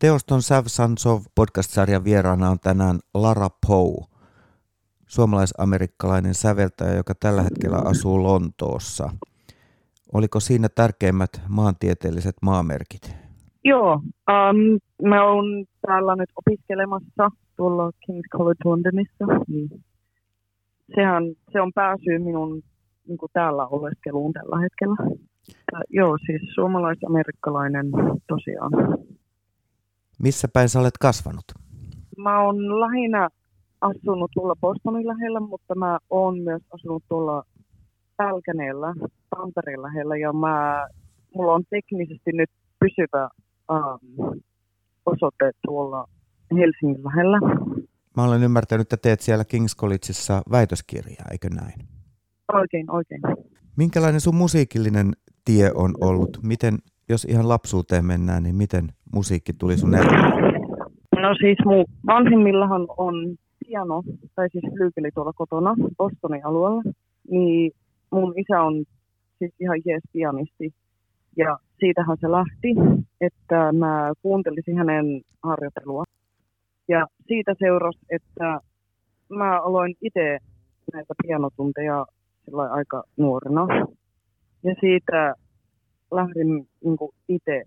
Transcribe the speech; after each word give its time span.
Teoston 0.00 0.42
Sav 0.42 0.64
Sansov 0.66 1.18
podcast-sarjan 1.34 2.04
vieraana 2.04 2.50
on 2.50 2.58
tänään 2.62 2.98
Lara 3.14 3.48
Poe, 3.66 4.06
suomalais-amerikkalainen 5.06 6.34
säveltäjä, 6.34 6.94
joka 6.94 7.14
tällä 7.14 7.42
hetkellä 7.42 7.76
asuu 7.84 8.22
Lontoossa. 8.22 9.10
Oliko 10.12 10.40
siinä 10.40 10.68
tärkeimmät 10.74 11.30
maantieteelliset 11.48 12.34
maamerkit? 12.42 13.16
Joo, 13.64 13.92
um, 13.94 14.78
mä 15.08 15.24
oon 15.24 15.64
täällä 15.86 16.16
nyt 16.16 16.30
opiskelemassa 16.36 17.30
tuolla 17.56 17.90
King's 17.90 18.28
College 18.32 18.60
Londonissa. 18.64 19.24
Niin. 19.48 19.68
Sehän, 20.94 21.24
se 21.52 21.60
on 21.60 21.72
pääsy 21.74 22.18
minun 22.18 22.62
niin 23.08 23.18
kuin 23.18 23.30
täällä 23.32 23.66
oleskeluun 23.66 24.32
tällä 24.32 24.60
hetkellä. 24.60 24.96
Ja, 25.72 25.80
joo, 25.88 26.18
siis 26.26 26.54
suomalais-amerikkalainen 26.54 27.86
tosiaan. 28.28 28.72
Missä 30.22 30.48
päin 30.48 30.68
sä 30.68 30.80
olet 30.80 30.98
kasvanut? 31.00 31.44
Mä 32.16 32.42
oon 32.42 32.80
lähinnä 32.80 33.28
asunut 33.80 34.30
tuolla 34.34 34.56
Bostonin 34.60 35.06
lähellä, 35.06 35.40
mutta 35.40 35.74
mä 35.74 35.98
oon 36.10 36.38
myös 36.38 36.62
asunut 36.70 37.04
tuolla 37.08 37.44
Pälkäneellä, 38.16 38.94
Tampereen 39.30 39.82
lähellä 39.82 40.16
ja 40.16 40.32
mä, 40.32 40.86
mulla 41.34 41.52
on 41.52 41.64
teknisesti 41.70 42.32
nyt 42.32 42.50
pysyvä 42.80 43.28
um, 43.70 44.40
osoite 45.06 45.50
tuolla 45.66 46.08
Helsingin 46.58 47.04
lähellä. 47.04 47.38
Mä 48.16 48.24
olen 48.24 48.42
ymmärtänyt, 48.42 48.80
että 48.80 48.96
teet 48.96 49.20
siellä 49.20 49.44
King's 49.44 49.76
Collegeissa 49.80 50.42
väitöskirjaa, 50.50 51.26
eikö 51.30 51.48
näin? 51.50 51.88
Oikein, 52.52 52.90
oikein. 52.90 53.20
Minkälainen 53.76 54.20
sun 54.20 54.34
musiikillinen 54.34 55.12
tie 55.44 55.70
on 55.74 55.94
ollut? 56.00 56.38
Miten, 56.42 56.78
jos 57.10 57.24
ihan 57.24 57.48
lapsuuteen 57.48 58.04
mennään, 58.04 58.42
niin 58.42 58.56
miten 58.56 58.88
musiikki 59.14 59.52
tuli 59.52 59.76
sun 59.76 59.94
elämään? 59.94 60.32
No 61.22 61.34
siis 61.40 61.58
mun 61.64 61.84
vanhemmillahan 62.06 62.86
on 62.96 63.14
piano, 63.66 64.02
tai 64.34 64.48
siis 64.52 64.64
flyykeli 64.76 65.10
tuolla 65.14 65.32
kotona 65.32 65.74
Bostonin 65.96 66.46
alueella. 66.46 66.82
Niin 67.30 67.72
mun 68.10 68.34
isä 68.36 68.60
on 68.60 68.84
siis 69.38 69.54
ihan 69.60 69.80
jees 69.84 70.02
pianisti. 70.12 70.74
Ja 71.36 71.58
siitähän 71.80 72.16
se 72.20 72.30
lähti, 72.30 72.68
että 73.20 73.72
mä 73.72 74.12
kuuntelisin 74.22 74.76
hänen 74.76 75.20
harjoittelua. 75.42 76.04
Ja 76.88 77.06
siitä 77.26 77.54
seurasi, 77.58 77.98
että 78.10 78.60
mä 79.28 79.60
aloin 79.60 79.94
itse 80.00 80.38
näitä 80.92 81.14
pianotunteja 81.22 82.06
aika 82.70 83.02
nuorena. 83.16 83.66
Ja 84.64 84.74
siitä 84.80 85.34
lähdin 86.10 86.68
niin 86.84 86.96
itse 87.28 87.62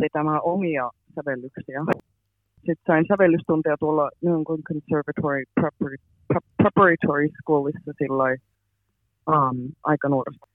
vetämään 0.00 0.40
omia 0.42 0.90
sävellyksiä. 1.14 1.80
Sitten 2.56 2.86
sain 2.86 3.04
sävellystunteja 3.08 3.76
tuolla 3.78 4.10
New 4.22 4.34
England 4.34 4.62
Conservatory 4.62 5.44
Preparatory 6.56 7.28
Schoolissa 7.42 7.92
sillä 7.98 8.36
um, 9.26 9.72
aika 9.84 10.08
nuoresta. 10.08 10.46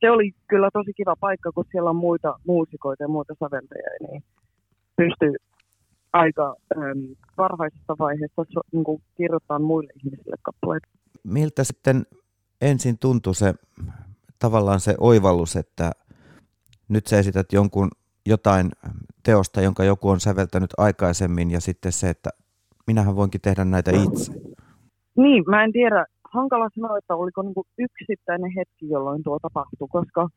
Se 0.00 0.10
oli 0.10 0.32
kyllä 0.48 0.70
tosi 0.72 0.92
kiva 0.92 1.16
paikka, 1.20 1.52
kun 1.52 1.64
siellä 1.70 1.90
on 1.90 1.96
muita 1.96 2.34
muusikoita 2.46 3.02
ja 3.04 3.08
muita 3.08 3.34
säveltäjiä, 3.40 4.08
niin 4.08 4.22
pystyy 4.96 5.34
aika 6.12 6.56
um, 6.76 7.16
varhaisesta 7.36 7.96
vaiheesta 7.98 8.44
so, 8.52 8.60
niin 8.72 9.02
kirjoittamaan 9.16 9.62
muille 9.62 9.92
ihmisille 10.04 10.36
kappaleita. 10.42 10.88
Miltä 11.24 11.64
sitten 11.64 12.06
ensin 12.60 12.98
tuntui 12.98 13.34
se 13.34 13.54
tavallaan 14.40 14.80
se 14.80 14.94
oivallus, 14.98 15.56
että 15.56 15.92
nyt 16.88 17.06
sä 17.06 17.18
esität 17.18 17.52
jonkun 17.52 17.88
jotain 18.26 18.70
teosta, 19.22 19.60
jonka 19.60 19.84
joku 19.84 20.08
on 20.08 20.20
säveltänyt 20.20 20.70
aikaisemmin 20.78 21.50
ja 21.50 21.60
sitten 21.60 21.92
se, 21.92 22.10
että 22.10 22.30
minähän 22.86 23.16
voinkin 23.16 23.40
tehdä 23.40 23.64
näitä 23.64 23.90
itse. 23.90 24.32
Niin, 25.16 25.44
mä 25.46 25.64
en 25.64 25.72
tiedä. 25.72 26.06
Hankala 26.34 26.68
sanoa, 26.74 26.98
että 26.98 27.14
oliko 27.14 27.42
niinku 27.42 27.64
yksittäinen 27.78 28.52
hetki, 28.56 28.88
jolloin 28.88 29.22
tuo 29.22 29.38
tapahtui, 29.42 29.88
koska 29.88 30.28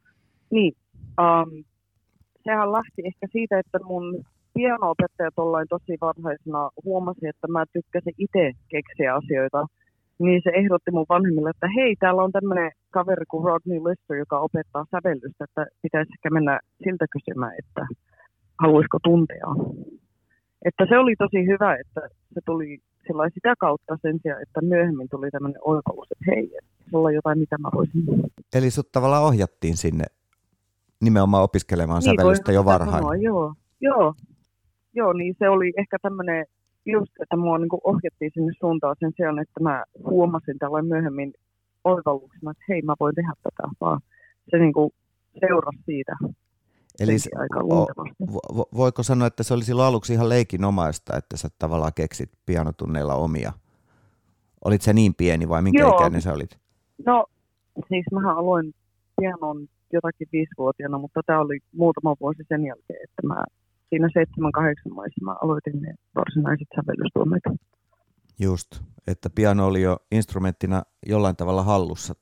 niin, 0.52 0.74
um, 1.22 1.64
sehän 2.44 2.72
lähti 2.72 3.02
ehkä 3.06 3.28
siitä, 3.32 3.60
että 3.60 3.80
mun 3.84 4.24
piano-opettaja 4.54 5.32
tosi 5.70 5.98
varhaisena 6.02 6.70
huomasi, 6.86 7.28
että 7.28 7.48
mä 7.48 7.66
tykkäsin 7.74 8.14
itse 8.18 8.52
keksiä 8.70 9.16
asioita– 9.16 9.66
niin 10.20 10.42
se 10.44 10.52
ehdotti 10.54 10.92
mun 10.92 11.06
vanhemmille, 11.10 11.50
että 11.50 11.68
hei, 11.76 11.96
täällä 11.96 12.24
on 12.24 12.32
tämmöinen 12.32 12.72
kaveri 12.92 13.26
kuin 13.26 13.46
Rodney 13.46 13.80
Lister, 13.80 14.18
joka 14.18 14.40
opettaa 14.40 14.86
sävellystä, 14.92 15.44
että 15.44 15.66
pitäisi 15.82 16.12
ehkä 16.16 16.30
mennä 16.30 16.60
siltä 16.84 17.06
kysymään, 17.16 17.56
että 17.60 17.88
haluaisiko 18.62 18.98
tuntea. 19.04 19.50
Että 20.66 20.86
se 20.90 20.98
oli 20.98 21.16
tosi 21.16 21.46
hyvä, 21.52 21.76
että 21.76 22.02
se 22.34 22.42
tuli 22.46 22.80
sillä 23.08 23.30
sitä 23.34 23.54
kautta 23.60 23.98
sen 24.02 24.20
sijaan, 24.22 24.42
että 24.42 24.62
myöhemmin 24.62 25.10
tuli 25.10 25.32
tämmöinen 25.32 25.62
oivallus, 25.62 26.08
että 26.12 26.26
hei, 26.32 26.52
sulla 26.92 27.08
on 27.08 27.14
jotain, 27.14 27.40
mitä 27.40 27.58
mä 27.58 27.70
voisin. 27.76 28.04
Eli 28.56 28.72
sut 28.72 28.92
tavallaan 28.92 29.24
ohjattiin 29.24 29.78
sinne 29.78 30.06
nimenomaan 31.02 31.44
opiskelemaan 31.44 32.02
niin, 32.06 32.16
sävellystä 32.20 32.52
jo 32.52 32.66
varhain. 32.66 33.04
Sanoa, 33.04 33.16
joo, 33.16 33.54
joo, 33.82 34.14
joo, 34.94 35.14
niin 35.14 35.36
se 35.40 35.50
oli 35.50 35.74
ehkä 35.78 35.98
tämmöinen 36.02 36.46
just, 36.86 37.12
että 37.22 37.38
mua 37.38 37.58
niin 37.58 37.70
ohjattiin 37.84 38.32
sinne 38.34 38.54
suuntaan 38.60 38.96
sen 39.00 39.12
sijaan, 39.16 39.40
että 39.40 39.60
mä 39.60 39.84
huomasin 40.06 40.60
tällainen 40.60 40.90
myöhemmin 40.90 41.34
oivalluksena, 41.84 42.52
että 42.52 42.64
hei, 42.70 42.82
mä 42.82 42.96
voin 43.00 43.16
tehdä 43.16 43.34
tätä, 43.44 43.70
vaan 43.82 44.00
se 44.52 44.58
niin 44.58 44.74
kuin 44.74 44.92
seurasi 45.40 45.84
siitä. 45.86 46.16
Eli 47.00 47.20
se, 47.20 47.30
aika 47.36 47.60
vo, 47.60 47.88
voiko 48.78 49.04
sanoa, 49.04 49.28
että 49.28 49.44
se 49.44 49.54
oli 49.54 49.64
silloin 49.64 49.88
aluksi 49.88 50.14
ihan 50.14 50.30
leikinomaista, 50.30 51.18
että 51.18 51.38
sä 51.38 51.50
tavallaan 51.60 51.92
keksit 51.96 52.30
pianotunneilla 52.46 53.16
omia? 53.16 53.54
Olit 54.66 54.82
se 54.82 54.94
niin 54.94 55.14
pieni 55.16 55.50
vai 55.50 55.62
minkä 55.62 55.80
Joo. 55.80 55.96
ikäinen 55.96 56.22
sä 56.22 56.34
olit? 56.34 56.58
No, 57.06 57.26
siis 57.88 58.06
mähän 58.12 58.38
aloin 58.38 58.74
pianon 59.20 59.68
jotakin 59.94 60.28
viisivuotiaana, 60.32 60.98
mutta 60.98 61.22
tämä 61.26 61.40
oli 61.40 61.60
muutama 61.72 62.16
vuosi 62.20 62.44
sen 62.48 62.66
jälkeen, 62.66 63.00
että 63.04 63.28
mä 63.28 63.44
siinä 63.94 64.08
7-8 64.90 64.94
maissa 64.94 65.26
mä 65.26 65.36
aloitin 65.42 65.82
ne 65.82 65.94
varsinaiset 66.16 66.68
sävellystuomet. 66.76 67.44
Just, 68.40 68.82
että 69.08 69.30
piano 69.36 69.68
oli 69.68 69.82
jo 69.82 69.98
instrumenttina 70.12 70.84
jollain 71.06 71.36
tavalla 71.36 71.64
hallussa. 71.64 72.14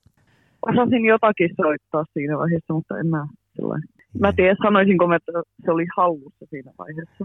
Osasin 0.62 1.04
jotakin 1.04 1.50
soittaa 1.56 2.04
siinä 2.12 2.38
vaiheessa, 2.38 2.74
mutta 2.74 2.98
en 2.98 3.06
mä 3.06 3.26
sellainen. 3.56 3.88
Mä 4.20 4.32
tiedän, 4.32 4.56
sanoisinko 4.62 5.06
mä, 5.06 5.16
että 5.16 5.32
se 5.64 5.70
oli 5.70 5.86
hallussa 5.96 6.46
siinä 6.50 6.72
vaiheessa. 6.78 7.24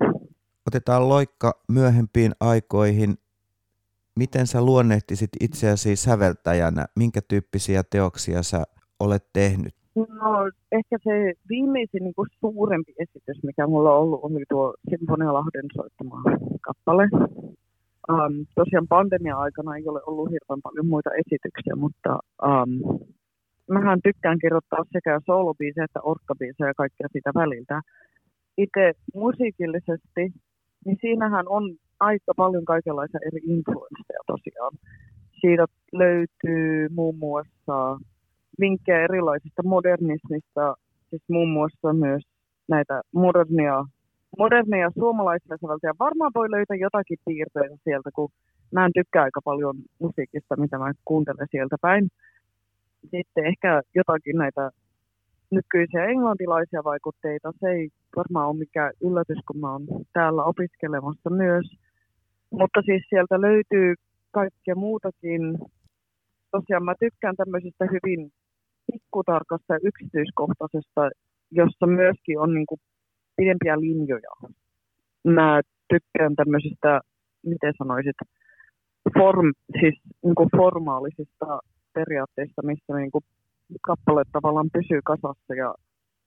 Otetaan 0.67 1.09
loikka 1.09 1.61
myöhempiin 1.67 2.31
aikoihin. 2.39 3.17
Miten 4.15 4.47
sä 4.47 4.61
luonnehtisit 4.61 5.29
itseäsi 5.39 5.95
säveltäjänä? 5.95 6.85
Minkä 6.95 7.21
tyyppisiä 7.27 7.83
teoksia 7.83 8.43
sä 8.43 8.63
olet 8.99 9.25
tehnyt? 9.33 9.76
No 9.97 10.05
ehkä 10.71 10.97
se 11.03 11.33
viimeisin 11.49 12.03
niin 12.03 12.13
kuin 12.15 12.29
suurempi 12.39 12.93
esitys, 12.99 13.43
mikä 13.43 13.67
mulla 13.67 13.95
on 13.95 14.01
ollut, 14.01 14.19
oli 14.23 14.43
tuo 14.49 14.73
Sinfonia 14.89 15.33
Lahden 15.33 15.69
soittama 15.75 16.21
kappale. 16.61 17.09
Um, 18.11 18.45
tosiaan 18.55 18.87
pandemia-aikana 18.87 19.75
ei 19.75 19.87
ole 19.87 20.01
ollut 20.07 20.31
hirveän 20.31 20.61
paljon 20.63 20.87
muita 20.87 21.09
esityksiä, 21.21 21.75
mutta 21.75 22.19
um, 22.47 22.71
mähän 23.71 23.99
tykkään 24.03 24.39
kirjoittaa 24.39 24.83
sekä 24.93 25.19
soolobiisejä 25.25 25.85
että 25.85 25.99
orkkabiisejä 26.01 26.67
ja 26.69 26.73
kaikkea 26.73 27.07
siitä 27.11 27.31
väliltä. 27.35 27.81
Itse 28.57 28.93
musiikillisesti, 29.15 30.23
niin 30.85 30.97
siinähän 31.01 31.45
on 31.47 31.63
aika 31.99 32.33
paljon 32.37 32.65
kaikenlaisia 32.65 33.19
eri 33.27 33.41
influensseja 33.43 34.23
tosiaan. 34.27 34.73
Siitä 35.41 35.65
löytyy 35.93 36.89
muun 36.89 37.17
muassa 37.17 37.99
vinkkejä 38.59 39.03
erilaisista 39.03 39.63
modernismista, 39.63 40.75
siis 41.09 41.23
muun 41.29 41.49
muassa 41.49 41.93
myös 41.93 42.23
näitä 42.67 43.01
modernia, 43.11 43.85
modernia 44.37 44.91
suomalaisia 44.99 45.57
säveltäjiä. 45.61 45.93
Varmaan 45.99 46.31
voi 46.35 46.51
löytää 46.51 46.77
jotakin 46.77 47.17
piirteitä 47.25 47.75
sieltä, 47.83 48.09
kun 48.15 48.29
mä 48.71 48.85
en 48.85 48.91
tykkää 48.93 49.23
aika 49.23 49.41
paljon 49.43 49.75
musiikista, 49.99 50.57
mitä 50.57 50.77
mä 50.77 50.91
kuuntelen 51.05 51.47
sieltä 51.51 51.75
päin. 51.81 52.09
Sitten 53.01 53.45
ehkä 53.45 53.81
jotakin 53.95 54.37
näitä 54.37 54.71
nykyisiä 55.51 56.05
englantilaisia 56.05 56.83
vaikutteita. 56.83 57.51
Se 57.59 57.67
ei 57.69 57.89
varmaan 58.15 58.47
ole 58.49 58.57
mikään 58.57 58.91
yllätys, 59.01 59.37
kun 59.47 59.59
mä 59.59 59.71
oon 59.71 59.85
täällä 60.13 60.43
opiskelemassa 60.43 61.29
myös. 61.29 61.65
Mutta 62.51 62.81
siis 62.85 63.03
sieltä 63.09 63.41
löytyy 63.41 63.95
kaikkea 64.31 64.75
muutakin. 64.75 65.57
Tosiaan 66.51 66.83
mä 66.83 66.93
tykkään 66.99 67.35
tämmöisistä 67.35 67.85
hyvin 67.85 68.31
pikkutarkasta 68.91 69.73
ja 69.73 69.79
yksityiskohtaisesta, 69.83 71.01
jossa 71.51 71.87
myöskin 71.87 72.39
on 72.39 72.53
niin 72.53 72.65
kuin 72.65 72.81
pidempiä 73.37 73.79
linjoja. 73.79 74.33
Mä 75.23 75.61
tykkään 75.89 76.35
tämmöisistä, 76.35 77.01
miten 77.45 77.73
sanoisit, 77.77 78.15
form, 79.19 79.53
siis 79.81 79.95
niin 80.23 80.35
kuin 80.35 80.49
formaalisista 80.57 81.59
periaatteista, 81.93 82.61
missä 82.63 82.93
niin 82.97 83.11
kuin 83.11 83.23
kappale 83.81 84.23
tavallaan 84.31 84.69
pysyy 84.73 85.01
kasassa 85.03 85.53
ja 85.53 85.75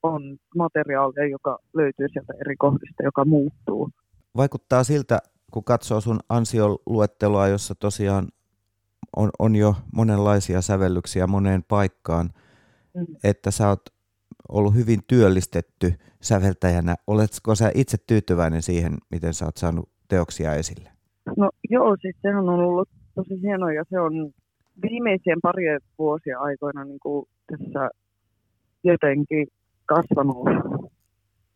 on 0.03 0.37
materiaalia, 0.57 1.29
joka 1.29 1.59
löytyy 1.75 2.09
sieltä 2.13 2.33
eri 2.41 2.57
kohdista, 2.57 3.03
joka 3.03 3.25
muuttuu. 3.25 3.91
Vaikuttaa 4.37 4.85
siltä, 4.85 5.19
kun 5.53 5.65
katsoo 5.65 6.01
sun 6.01 6.21
ansioluettelua, 6.29 7.49
jossa 7.49 7.75
tosiaan 7.75 8.29
on, 9.17 9.31
on 9.39 9.57
jo 9.57 9.75
monenlaisia 9.95 10.61
sävellyksiä 10.61 11.27
moneen 11.27 11.65
paikkaan, 11.69 12.31
mm. 12.95 13.07
että 13.25 13.51
sä 13.51 13.69
oot 13.69 13.83
ollut 14.49 14.75
hyvin 14.75 15.01
työllistetty 15.07 15.93
säveltäjänä. 16.21 16.95
Oletko 17.07 17.55
sä 17.55 17.71
itse 17.75 17.97
tyytyväinen 18.07 18.63
siihen, 18.63 18.99
miten 19.11 19.35
sä 19.35 19.45
oot 19.45 19.57
saanut 19.57 19.89
teoksia 20.09 20.55
esille? 20.55 20.91
No 21.37 21.51
joo, 21.71 21.97
siis 22.01 22.17
sehän 22.23 22.49
on 22.49 22.61
ollut 22.61 22.89
tosi 23.15 23.43
hienoa 23.43 23.73
ja 23.73 23.85
se 23.91 24.01
on 24.01 24.33
viimeisien 24.83 25.39
parien 25.43 25.81
vuosien 25.99 26.39
aikoina 26.39 26.85
niin 26.85 27.01
kuin 27.01 27.29
tässä 27.47 27.91
jotenkin 28.85 29.47
kasvanut 29.87 30.49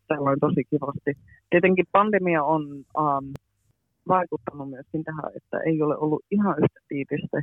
tällainen 0.07 0.39
tosi 0.39 0.63
kivasti. 0.69 1.25
Tietenkin 1.49 1.85
pandemia 1.91 2.43
on 2.43 2.61
um, 2.73 3.33
vaikuttanut 4.07 4.69
myöskin 4.69 5.03
tähän, 5.03 5.31
että 5.35 5.57
ei 5.59 5.81
ole 5.81 5.97
ollut 5.97 6.25
ihan 6.31 6.55
yhtä 6.63 6.79
tiivistä 6.87 7.41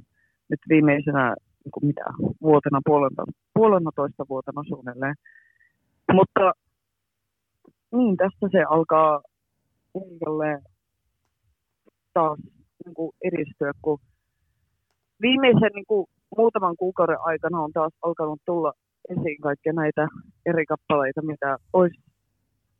nyt 0.49 0.61
viimeisenä 0.69 1.37
niin 1.65 1.73
kuin 1.73 1.87
mitä, 1.87 2.05
vuotena, 2.43 2.81
puolena, 2.87 3.25
puolena 3.55 3.91
toista 3.97 4.25
vuotena 4.29 4.63
suunnilleen. 4.69 5.15
Mutta 6.13 6.53
niin, 7.93 8.17
tästä 8.17 8.49
se 8.53 8.63
alkaa 8.71 9.21
jälleen 9.95 10.63
taas 12.15 12.39
niin 12.85 12.95
kuin 12.95 13.13
edistyä, 13.25 13.73
kun 13.83 13.99
viimeisen 15.23 15.71
niin 15.75 15.87
kuin, 15.89 16.07
muutaman 16.37 16.77
kuukauden 16.77 17.21
aikana 17.21 17.61
on 17.61 17.73
taas 17.73 17.93
alkanut 18.03 18.41
tulla 18.47 18.73
esiin 19.09 19.41
kaikkia 19.41 19.73
näitä 19.73 20.09
eri 20.47 20.67
kappaleita, 20.67 21.23
mitä, 21.23 21.57
olisi, 21.73 22.01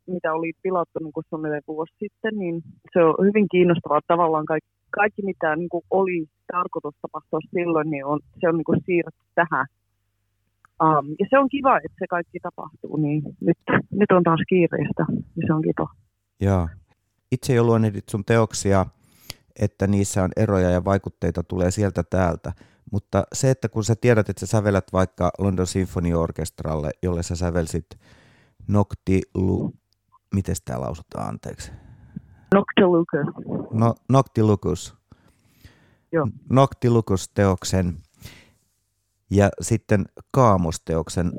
mitä 0.07 0.33
oli 0.33 0.51
pilattu 0.63 0.99
niin 0.99 1.13
kuin 1.13 1.25
vuosi 1.67 1.93
sitten, 1.99 2.33
niin 2.39 2.61
se 2.93 3.03
on 3.03 3.15
hyvin 3.27 3.47
kiinnostavaa. 3.51 3.99
Tavallaan 4.07 4.45
kaikki, 4.45 4.69
kaikki 4.95 5.21
mitä 5.21 5.55
niin 5.55 5.69
kuin 5.69 5.83
oli 5.89 6.25
tarkoitus 6.51 6.95
tapahtua 7.01 7.39
silloin, 7.51 7.89
niin 7.89 8.05
on, 8.05 8.19
se 8.39 8.49
on 8.49 8.57
niin 8.57 8.65
kuin 8.65 8.81
siirretty 8.85 9.25
tähän. 9.35 9.65
Um, 10.83 11.15
ja 11.19 11.25
se 11.29 11.39
on 11.39 11.49
kiva, 11.49 11.77
että 11.77 11.97
se 11.99 12.07
kaikki 12.07 12.39
tapahtuu, 12.39 12.97
niin 12.97 13.23
nyt, 13.41 13.57
nyt 13.91 14.11
on 14.11 14.23
taas 14.23 14.39
kiireistä, 14.49 15.05
niin 15.09 15.47
se 15.47 15.53
on 15.53 15.61
kiva. 15.61 15.89
Joo. 16.39 16.67
Itse 17.31 17.53
jo 17.53 17.63
luonnehdit 17.63 18.09
sun 18.09 18.25
teoksia, 18.25 18.85
että 19.59 19.87
niissä 19.87 20.23
on 20.23 20.29
eroja 20.35 20.69
ja 20.69 20.85
vaikutteita 20.85 21.43
tulee 21.43 21.71
sieltä 21.71 22.03
täältä. 22.03 22.51
Mutta 22.91 23.23
se, 23.33 23.49
että 23.49 23.69
kun 23.69 23.83
sä 23.83 23.95
tiedät, 23.95 24.29
että 24.29 24.39
sä 24.39 24.45
sävelät 24.45 24.93
vaikka 24.93 25.31
London 25.39 25.67
Symphony 25.67 26.13
Orchestralle, 26.13 26.91
jolle 27.03 27.23
sä 27.23 27.35
sävelsit 27.35 27.85
Noctilu... 28.67 29.73
Miten 30.35 30.55
tämä 30.65 30.81
lausutaan, 30.81 31.29
anteeksi? 31.29 31.71
Noctilucus. 32.53 33.27
No, 33.71 33.95
Noctilucus. 34.09 34.95
Joo. 36.11 36.27
Noctilucus-teoksen 36.49 37.93
ja 39.31 39.49
sitten 39.61 40.05
Kaamosteoksen 40.31 41.31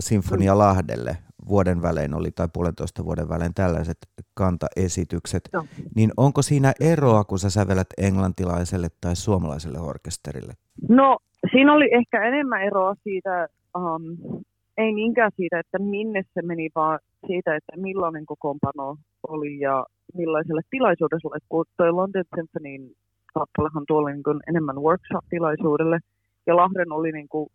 Sinfonia 0.00 0.58
Lahdelle 0.58 1.16
vuoden 1.48 1.82
välein 1.82 2.14
oli 2.14 2.30
tai 2.30 2.48
puolentoista 2.52 3.04
vuoden 3.04 3.28
välein 3.28 3.54
tällaiset 3.54 3.98
kantaesitykset, 4.34 5.48
no. 5.52 5.64
niin 5.96 6.10
onko 6.16 6.42
siinä 6.42 6.72
eroa, 6.80 7.24
kun 7.24 7.38
sä 7.38 7.50
sävelät 7.50 7.86
englantilaiselle 7.98 8.88
tai 9.00 9.16
suomalaiselle 9.16 9.78
orkesterille? 9.78 10.52
No, 10.88 11.18
siinä 11.50 11.74
oli 11.74 11.88
ehkä 11.94 12.24
enemmän 12.24 12.62
eroa 12.62 12.94
siitä, 13.02 13.48
um, 13.78 14.42
ei 14.76 14.92
niinkään 14.92 15.30
siitä, 15.36 15.58
että 15.58 15.78
minne 15.78 16.22
se 16.34 16.42
meni, 16.42 16.68
vaan 16.74 16.98
siitä, 17.26 17.56
että 17.56 17.72
millainen 17.76 18.26
kokoonpano 18.26 18.96
oli 19.28 19.58
ja 19.58 19.86
millaiselle 20.14 20.62
tilaisuudelle, 20.70 21.38
kun 21.48 21.64
toi 21.76 21.92
London 21.92 22.24
Symphonyin 22.34 22.92
kappalehan 23.34 23.84
tuolla 23.88 24.10
niin 24.10 24.40
enemmän 24.48 24.76
workshop-tilaisuudelle, 24.76 25.98
ja 26.46 26.56
Lahden 26.56 26.92
oli 26.92 27.12
niin 27.12 27.28
kuin 27.28 27.50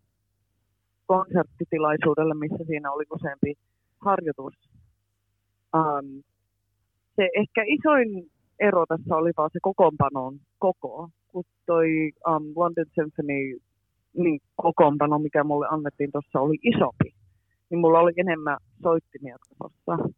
konserttitilaisuudelle, 1.06 2.34
missä 2.34 2.64
siinä 2.68 2.92
oli 2.92 3.04
useampi 3.12 3.54
harjoitus. 4.00 4.54
Um, 5.76 6.24
se 7.16 7.30
ehkä 7.36 7.64
isoin 7.66 8.30
ero 8.60 8.86
tässä 8.86 9.16
oli 9.16 9.32
vaan 9.38 9.50
se 9.54 9.60
kokoonpanon 9.62 10.40
koko. 10.60 11.10
Kun 11.28 11.44
toi 11.66 12.12
um, 12.28 12.44
London 12.56 12.86
Symphony 12.96 13.58
niin 14.18 14.40
kokoonpano, 14.56 15.20
mikä 15.20 15.44
mulle 15.44 15.68
annettiin 15.70 16.12
tuossa, 16.12 16.40
oli 16.40 16.58
isompi, 16.64 17.14
niin 17.70 17.80
mulla 17.80 18.00
oli 18.00 18.14
enemmän 18.18 18.58
soittimia 18.82 19.38
tuossa 19.58 20.10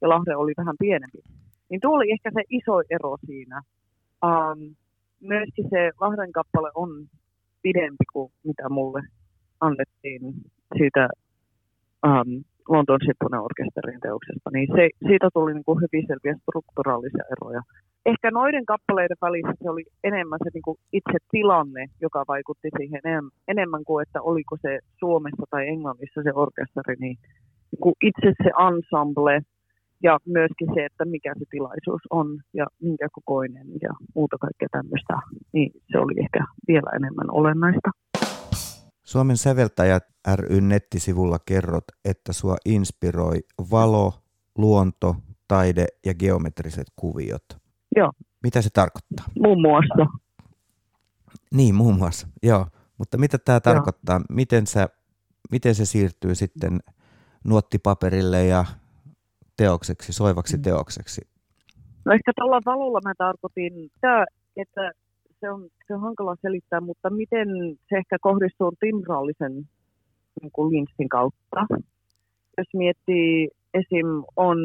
ja 0.00 0.08
Lahde 0.08 0.36
oli 0.36 0.52
vähän 0.56 0.76
pienempi. 0.78 1.18
Niin 1.70 1.80
tuo 1.80 1.96
oli 1.96 2.12
ehkä 2.12 2.30
se 2.34 2.42
iso 2.50 2.80
ero 2.90 3.16
siinä. 3.26 3.62
Um, 4.24 4.74
myöskin 5.20 5.66
se 5.70 5.90
Lahden 6.00 6.32
kappale 6.32 6.70
on 6.74 6.90
pidempi 7.62 8.04
kuin 8.12 8.32
mitä 8.44 8.68
mulle 8.68 9.02
annettiin 9.60 10.20
siitä 10.78 11.08
um, 12.06 12.44
Lontoon 12.68 13.00
Orkesterin 13.40 14.00
teoksesta, 14.00 14.50
niin 14.52 14.68
se, 14.76 14.88
siitä 15.08 15.28
tuli 15.34 15.54
niin 15.54 15.80
hyvin 15.82 16.06
selviä 16.06 16.34
strukturaalisia 16.42 17.24
eroja. 17.32 17.62
Ehkä 18.06 18.30
noiden 18.30 18.66
kappaleiden 18.66 19.16
välissä 19.22 19.52
se 19.62 19.70
oli 19.70 19.84
enemmän 20.04 20.38
se 20.44 20.50
niin 20.54 20.62
kuin 20.62 20.78
itse 20.92 21.18
tilanne, 21.30 21.86
joka 22.00 22.24
vaikutti 22.28 22.68
siihen 22.76 23.00
enemmän 23.48 23.84
kuin, 23.84 24.02
että 24.02 24.22
oliko 24.22 24.56
se 24.62 24.78
Suomessa 24.98 25.44
tai 25.50 25.68
Englannissa 25.68 26.22
se 26.22 26.32
orkesteri, 26.34 26.96
niin, 27.00 27.16
niin 27.72 27.94
itse 28.02 28.34
se 28.42 28.50
ensemble 28.68 29.42
ja 30.02 30.18
myöskin 30.26 30.68
se, 30.74 30.84
että 30.84 31.04
mikä 31.04 31.34
se 31.38 31.44
tilaisuus 31.50 32.02
on 32.10 32.40
ja 32.54 32.66
minkä 32.80 33.08
kokoinen 33.12 33.66
ja 33.82 33.90
muuta 34.14 34.36
kaikkea 34.38 34.68
tämmöistä, 34.70 35.14
niin 35.52 35.72
se 35.92 35.98
oli 35.98 36.14
ehkä 36.20 36.46
vielä 36.68 36.90
enemmän 36.96 37.30
olennaista. 37.30 37.90
Suomen 39.04 39.36
säveltäjät 39.36 40.02
ry 40.34 40.60
nettisivulla 40.60 41.38
kerrot, 41.46 41.84
että 42.04 42.32
sua 42.32 42.56
inspiroi 42.64 43.40
valo, 43.70 44.14
luonto, 44.58 45.16
taide 45.48 45.86
ja 46.06 46.14
geometriset 46.14 46.86
kuviot. 46.96 47.44
Joo. 47.96 48.12
Mitä 48.42 48.62
se 48.62 48.70
tarkoittaa? 48.72 49.26
Muun 49.42 49.60
muassa. 49.60 50.06
Niin, 51.54 51.74
muun 51.74 51.98
muassa, 51.98 52.28
joo. 52.42 52.66
Mutta 52.98 53.18
mitä 53.18 53.38
tämä 53.38 53.60
tarkoittaa? 53.60 54.20
Miten, 54.28 54.66
sä, 54.66 54.88
miten 55.50 55.74
se 55.74 55.84
siirtyy 55.84 56.34
sitten 56.34 56.80
nuottipaperille 57.48 58.44
ja 58.44 58.64
teokseksi, 59.56 60.12
soivaksi 60.12 60.56
mm. 60.56 60.62
teokseksi? 60.62 61.20
No 62.04 62.12
ehkä 62.12 62.32
tuolla 62.36 62.60
valolla 62.66 63.00
mä 63.04 63.12
tarkoitin 63.18 63.72
sitä, 63.94 64.24
että 64.56 64.92
se 65.40 65.50
on, 65.50 65.68
se 65.86 65.94
on 65.94 66.00
hankala 66.00 66.36
selittää, 66.42 66.80
mutta 66.80 67.10
miten 67.10 67.48
se 67.88 67.96
ehkä 67.96 68.16
kohdistuu 68.20 68.72
timbraalisen 68.80 69.52
niin 70.42 70.50
kuin 70.52 70.70
linssin 70.72 71.08
kautta. 71.08 71.66
Jos 72.58 72.66
miettii, 72.74 73.48
esim. 73.74 74.06
on 74.36 74.58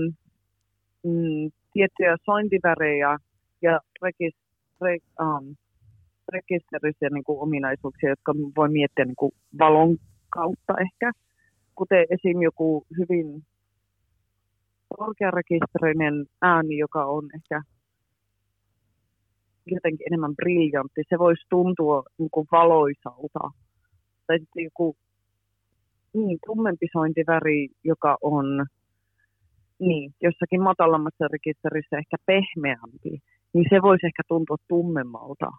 mm, 1.04 1.52
tiettyjä 1.74 2.18
sointivärejä 2.26 3.18
ja 3.62 3.80
rekis, 4.02 4.36
re, 4.82 4.98
um, 5.22 5.56
rekisterisiä 6.34 7.10
niin 7.10 7.24
kuin 7.24 7.40
ominaisuuksia, 7.40 8.10
jotka 8.10 8.34
voi 8.58 8.70
miettiä 8.70 9.06
niin 9.06 9.16
kuin 9.16 9.32
valon 9.60 9.98
kautta 10.30 10.74
ehkä, 10.82 11.12
kuten 11.76 12.06
esim. 12.10 12.42
joku 12.42 12.86
hyvin 12.98 13.44
korkearekisterinen 14.98 16.26
ääni, 16.42 16.78
joka 16.78 17.06
on 17.06 17.30
ehkä 17.36 17.62
jotenkin 19.66 20.08
enemmän 20.08 20.36
briljantti. 20.36 21.02
Se 21.10 21.20
voisi 21.20 21.46
tuntua 21.50 22.04
niin 22.18 22.30
kuin 22.32 22.48
valoisalta. 22.52 23.40
Tai 24.28 24.40
sitten 24.40 24.64
joku 24.64 24.96
niin, 26.14 26.38
tummempi 26.46 26.88
sointiväri, 26.94 27.68
joka 27.84 28.18
on 28.22 28.66
niin, 29.80 30.14
jossakin 30.22 30.62
matalammassa 30.62 31.28
rekisterissä 31.32 31.98
ehkä 31.98 32.18
pehmeämpi, 32.26 33.22
niin 33.54 33.66
se 33.70 33.82
voisi 33.82 34.06
ehkä 34.06 34.24
tuntua 34.28 34.58
tummemmalta. 34.68 35.52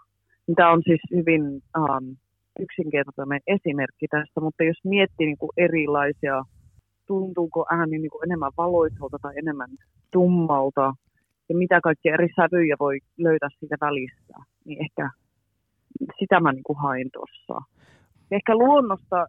Tämä 0.57 0.73
on 0.73 0.83
siis 0.85 1.01
hyvin 1.15 1.43
um, 1.79 2.17
yksinkertainen 2.61 3.41
esimerkki 3.47 4.07
tästä, 4.11 4.41
mutta 4.41 4.65
jos 4.65 4.77
miettii 4.85 5.27
niin 5.27 5.39
kuin 5.39 5.51
erilaisia, 5.57 6.43
tuntuuko 7.07 7.67
ääni 7.71 7.99
niin 7.99 8.11
kuin 8.11 8.25
enemmän 8.25 8.53
valoisalta 8.57 9.19
tai 9.23 9.33
enemmän 9.37 9.71
tummalta, 10.11 10.93
ja 11.49 11.57
mitä 11.57 11.81
kaikkia 11.81 12.15
eri 12.15 12.29
sävyjä 12.37 12.77
voi 12.81 12.99
löytää 13.19 13.49
siitä 13.59 13.77
välistä, 13.81 14.35
niin 14.65 14.83
ehkä 14.83 15.11
sitä 16.19 16.41
mä 16.41 16.53
niin 16.53 16.65
kuin 16.65 16.79
hain 16.79 17.11
tuossa. 17.13 17.67
Ehkä 18.31 18.55
luonnosta 18.55 19.27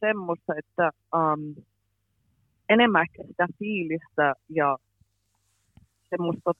semmoista, 0.00 0.54
että 0.56 0.90
um, 1.14 1.64
enemmän 2.68 3.02
ehkä 3.02 3.22
sitä 3.28 3.46
fiilistä 3.58 4.34
ja 4.48 4.76
semmoista 6.10 6.52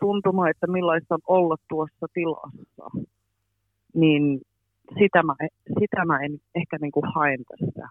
tuntumaa, 0.00 0.50
että 0.50 0.66
millaista 0.66 1.14
on 1.14 1.20
olla 1.26 1.56
tuossa 1.68 2.06
tilassa, 2.14 3.00
niin 3.94 4.40
sitä 4.98 5.22
mä, 5.22 5.34
sitä 5.80 6.04
mä 6.04 6.18
en 6.20 6.38
ehkä 6.54 6.76
niin 6.80 6.92
kuin 6.92 7.04
haen 7.14 7.40
tässä. 7.48 7.88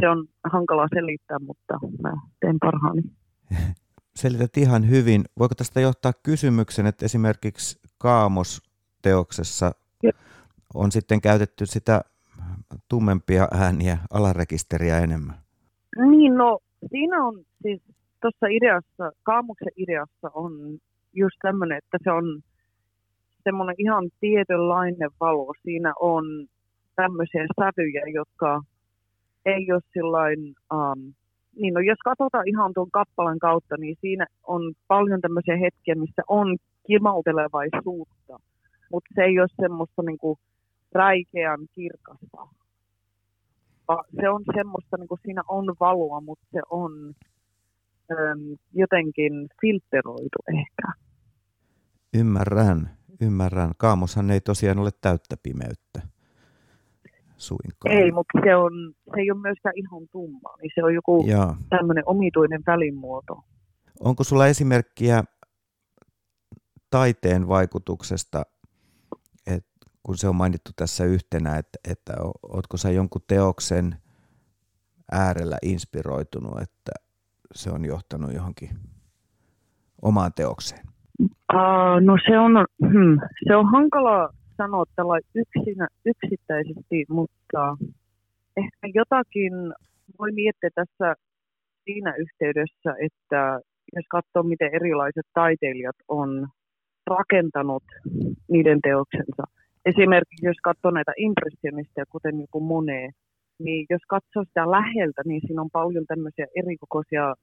se 0.00 0.08
on 0.08 0.26
hankala 0.52 0.88
selittää, 0.94 1.38
mutta 1.38 1.74
mä 2.02 2.12
teen 2.40 2.56
parhaani. 2.60 3.02
Selität 4.14 4.56
ihan 4.56 4.88
hyvin. 4.88 5.24
Voiko 5.38 5.54
tästä 5.54 5.80
johtaa 5.80 6.12
kysymyksen, 6.22 6.86
että 6.86 7.04
esimerkiksi 7.04 7.80
Kaamos-teoksessa 7.98 9.72
on 10.74 10.92
sitten 10.92 11.20
käytetty 11.20 11.66
sitä 11.66 12.00
tummempia 12.88 13.48
ääniä, 13.52 13.98
alarekisteriä 14.10 14.98
enemmän? 14.98 15.34
Niin, 16.10 16.34
no 16.34 16.58
siinä 16.90 17.24
on 17.24 17.44
siis 17.62 17.82
tuossa 18.22 18.46
ideassa, 18.46 19.12
Kaamuksen 19.22 19.72
ideassa 19.76 20.30
on 20.34 20.52
just 21.12 21.36
tämmöinen, 21.42 21.78
että 21.78 21.98
se 22.04 22.10
on 22.10 22.42
semmoinen 23.44 23.74
ihan 23.78 24.10
tietynlainen 24.20 25.10
valo. 25.20 25.54
Siinä 25.62 25.92
on 26.00 26.24
tämmöisiä 26.96 27.46
sävyjä, 27.60 28.02
jotka 28.14 28.62
ei 29.46 29.72
ole 29.72 29.80
sillain, 29.92 30.54
um, 30.74 31.12
niin 31.56 31.74
no 31.74 31.80
jos 31.80 31.98
katsotaan 32.04 32.48
ihan 32.48 32.74
tuon 32.74 32.90
kappalan 32.90 33.38
kautta, 33.38 33.76
niin 33.76 33.96
siinä 34.00 34.26
on 34.46 34.74
paljon 34.88 35.20
tämmöisiä 35.20 35.56
hetkiä, 35.56 35.94
missä 35.94 36.22
on 36.28 36.56
kimautelevaisuutta, 36.86 38.38
mutta 38.92 39.10
se 39.14 39.22
ei 39.22 39.40
ole 39.40 39.48
semmoista 39.60 40.02
niinku 40.02 40.38
räikeän 40.92 41.60
kirkasta. 41.74 42.48
Se 44.20 44.28
on 44.28 44.44
semmoista, 44.54 44.96
niinku 44.96 45.18
siinä 45.22 45.42
on 45.48 45.74
valoa, 45.80 46.20
mutta 46.20 46.46
se 46.52 46.60
on 46.70 47.14
äm, 48.10 48.56
jotenkin 48.74 49.32
filteroitu 49.60 50.38
ehkä. 50.48 50.92
Ymmärrän, 52.14 52.90
ymmärrän. 53.20 53.72
Kaamoshan 53.76 54.30
ei 54.30 54.40
tosiaan 54.40 54.78
ole 54.78 54.90
täyttä 55.00 55.36
pimeyttä 55.42 56.02
suinkaan. 57.36 57.94
Ei, 57.94 58.12
mutta 58.12 58.38
se, 58.44 58.56
on, 58.56 58.72
se 59.14 59.20
ei 59.20 59.30
ole 59.30 59.40
myöskään 59.40 59.74
ihan 59.76 60.08
tumma, 60.12 60.56
niin 60.62 60.70
se 60.74 60.84
on 60.84 60.94
joku 60.94 61.26
tämmöinen 61.70 62.04
omituinen 62.06 62.62
välimuoto. 62.66 63.44
Onko 64.00 64.24
sulla 64.24 64.46
esimerkkiä 64.46 65.24
taiteen 66.90 67.48
vaikutuksesta, 67.48 68.42
et, 69.46 69.66
kun 70.02 70.18
se 70.18 70.28
on 70.28 70.36
mainittu 70.36 70.70
tässä 70.76 71.04
yhtenä, 71.04 71.56
että, 71.56 71.78
että 71.90 72.12
ootko 72.42 72.76
sä 72.76 72.90
jonkun 72.90 73.22
teoksen 73.26 73.96
äärellä 75.12 75.58
inspiroitunut, 75.62 76.60
että 76.60 76.92
se 77.54 77.70
on 77.70 77.84
johtanut 77.84 78.34
johonkin 78.34 78.70
omaan 80.02 80.32
teokseen? 80.34 80.89
Uh, 81.20 82.00
no 82.00 82.16
se 82.28 82.38
on, 82.38 82.52
hmm, 82.92 83.18
se 83.48 83.56
on 83.56 83.70
hankala 83.70 84.28
sanoa 84.56 84.84
tällä 84.96 85.18
yksinä, 85.34 85.88
yksittäisesti, 86.06 87.04
mutta 87.08 87.76
ehkä 88.56 88.86
jotakin 88.94 89.52
voi 90.18 90.32
miettiä 90.32 90.70
tässä 90.74 91.14
siinä 91.84 92.14
yhteydessä, 92.14 92.90
että 93.06 93.60
jos 93.96 94.06
katsoo, 94.08 94.42
miten 94.42 94.74
erilaiset 94.74 95.26
taiteilijat 95.34 95.96
on 96.08 96.48
rakentanut 97.06 97.82
niiden 98.48 98.80
teoksensa. 98.80 99.42
Esimerkiksi 99.84 100.46
jos 100.46 100.56
katsoo 100.62 100.90
näitä 100.90 101.12
impressionisteja, 101.16 102.04
kuten 102.14 102.40
joku 102.40 102.60
Monet, 102.60 103.14
niin 103.58 103.86
jos 103.90 104.02
katsoo 104.08 104.44
sitä 104.44 104.70
läheltä, 104.70 105.22
niin 105.24 105.40
siinä 105.46 105.62
on 105.62 105.70
paljon 105.72 106.06
tämmöisiä 106.06 106.46
erikokoisia 106.56 107.34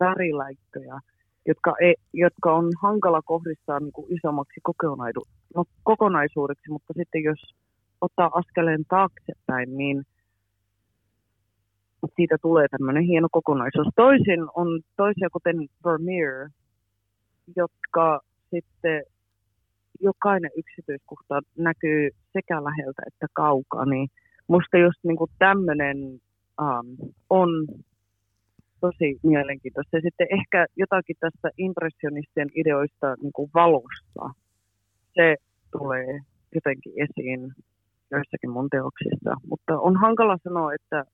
väriläikköjä, 0.00 0.98
jotka, 1.46 1.74
ei, 1.80 1.94
jotka 2.12 2.54
on 2.54 2.70
hankala 2.82 3.22
kohdistaa 3.22 3.80
niin 3.80 3.92
kuin 3.92 4.16
isommaksi 4.16 4.60
kokonaidu, 4.62 5.22
no, 5.54 5.64
kokonaisuudeksi, 5.82 6.70
mutta 6.70 6.92
sitten 6.96 7.22
jos 7.22 7.54
ottaa 8.00 8.30
askeleen 8.34 8.84
taaksepäin, 8.88 9.76
niin 9.76 10.02
siitä 12.16 12.36
tulee 12.42 12.66
tämmöinen 12.68 13.02
hieno 13.02 13.28
kokonaisuus. 13.32 13.88
Toisin 13.96 14.40
on 14.54 14.80
toisia, 14.96 15.28
kuten 15.32 15.56
Vermeer, 15.84 16.48
jotka 17.56 18.20
sitten 18.50 19.02
jokainen 20.00 20.50
yksityiskohta 20.56 21.40
näkyy 21.58 22.10
sekä 22.32 22.64
läheltä 22.64 23.02
että 23.06 23.26
kaukaa, 23.32 23.84
niin 23.84 24.08
musta 24.48 24.78
just 24.78 24.98
niin 25.02 25.16
tämmöinen 25.38 25.98
um, 26.60 27.12
on 27.30 27.48
tosi 28.86 29.08
mielenkiintoista. 29.22 29.96
Ja 29.96 30.02
sitten 30.06 30.26
ehkä 30.38 30.66
jotakin 30.76 31.16
tästä 31.20 31.48
impressionistien 31.58 32.50
ideoista 32.54 33.06
niin 33.22 33.32
kuin 33.36 33.50
valosta, 33.54 34.24
se 35.16 35.36
tulee 35.72 36.20
jotenkin 36.54 36.92
esiin 37.04 37.40
joissakin 38.10 38.50
mun 38.50 38.68
teoksissa. 38.70 39.32
Mutta 39.50 39.72
on 39.88 39.96
hankala 39.96 40.36
sanoa, 40.44 40.74
että 40.74 41.04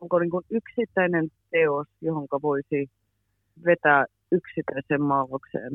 onko 0.00 0.18
niin 0.18 0.30
kuin 0.30 0.44
yksittäinen 0.50 1.28
teos, 1.50 1.86
johon 2.00 2.26
voisi 2.42 2.90
vetää 3.64 4.06
yksittäisen 4.32 5.02
maalaukseen. 5.02 5.72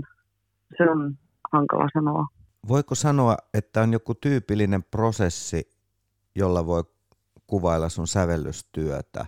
Se 0.78 0.84
on 0.94 1.18
hankala 1.52 1.88
sanoa. 1.94 2.26
Voiko 2.68 2.96
sanoa, 2.96 3.36
että 3.54 3.82
on 3.82 3.94
joku 3.94 4.14
tyypillinen 4.16 4.84
prosessi, 4.84 5.70
jolla 6.36 6.66
voi 6.66 6.84
kuvailla 7.48 7.90
sun 7.90 8.08
sävellystyötä? 8.08 9.26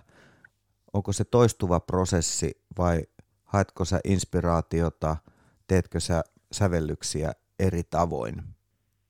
Onko 0.92 1.12
se 1.12 1.24
toistuva 1.24 1.80
prosessi 1.80 2.50
vai 2.78 3.02
haetko 3.44 3.84
sä 3.84 4.00
inspiraatiota, 4.04 5.16
teetkö 5.66 6.00
sä 6.00 6.22
sävellyksiä 6.52 7.32
eri 7.58 7.82
tavoin? 7.90 8.34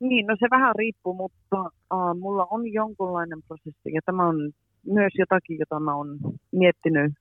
Niin, 0.01 0.27
no 0.27 0.37
se 0.41 0.47
vähän 0.51 0.75
riippuu, 0.75 1.15
mutta 1.15 1.61
uh, 1.63 2.21
mulla 2.21 2.47
on 2.51 2.73
jonkunlainen 2.73 3.43
prosessi 3.49 3.95
ja 3.95 4.01
tämä 4.07 4.29
on 4.29 4.53
myös 4.87 5.13
jotakin, 5.19 5.59
jota 5.59 5.81
mä 5.81 5.95
oon 5.95 6.19
miettinyt 6.53 7.13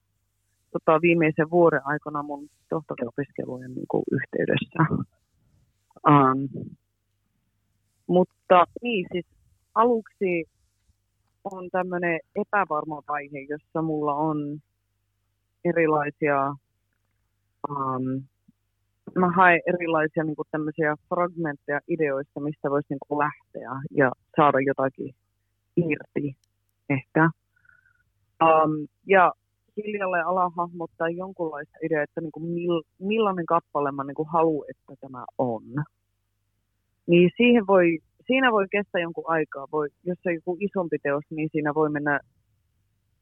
tota, 0.71 1.01
viimeisen 1.01 1.49
vuoden 1.49 1.81
aikana 1.83 2.23
mun 2.23 2.49
tohtoriopiskelujen 2.69 3.73
niin 3.73 3.87
kuin, 3.87 4.03
yhteydessä. 4.11 4.79
Um, 6.07 6.49
mutta 8.07 8.65
niin, 8.81 9.07
siis 9.11 9.25
aluksi 9.75 10.45
on 11.51 11.69
tämmöinen 11.71 12.19
epävarma 12.35 13.01
vaihe, 13.07 13.39
jossa 13.49 13.81
mulla 13.81 14.13
on 14.13 14.59
erilaisia, 15.65 16.55
um, 17.69 18.23
mä 19.15 19.31
haen 19.31 19.61
erilaisia 19.67 20.23
niin 20.23 20.35
tämmöisiä 20.51 20.95
fragmentteja 21.09 21.79
ideoista, 21.87 22.39
mistä 22.39 22.69
voisi 22.69 22.87
niin 22.89 23.19
lähteä 23.19 23.69
ja 23.91 24.11
saada 24.35 24.59
jotakin 24.59 25.15
irti 25.75 26.35
ehkä. 26.89 27.29
Um, 28.43 28.87
ja 29.07 29.33
hiljalleen 29.77 30.27
ala 30.27 30.49
hahmottaa 30.49 31.09
jonkunlaista 31.09 31.77
ideaa, 31.83 32.03
että 32.03 32.21
niin 32.21 32.31
kuin 32.31 32.45
mil, 32.45 32.81
millainen 32.99 33.45
kappale 33.45 33.91
mä 33.91 34.03
niin 34.03 34.15
kuin 34.15 34.29
haluan, 34.29 34.67
että 34.69 34.93
tämä 35.01 35.25
on. 35.37 35.63
Niin 37.07 37.31
siihen 37.37 37.67
voi 37.67 37.99
siinä 38.29 38.51
voi 38.51 38.65
kestää 38.71 39.01
jonkun 39.01 39.23
aikaa. 39.27 39.67
Voi, 39.71 39.87
jos 40.03 40.17
on 40.25 40.33
joku 40.33 40.57
isompi 40.59 40.97
teos, 41.03 41.23
niin 41.29 41.49
siinä 41.51 41.73
voi 41.73 41.89
mennä 41.89 42.19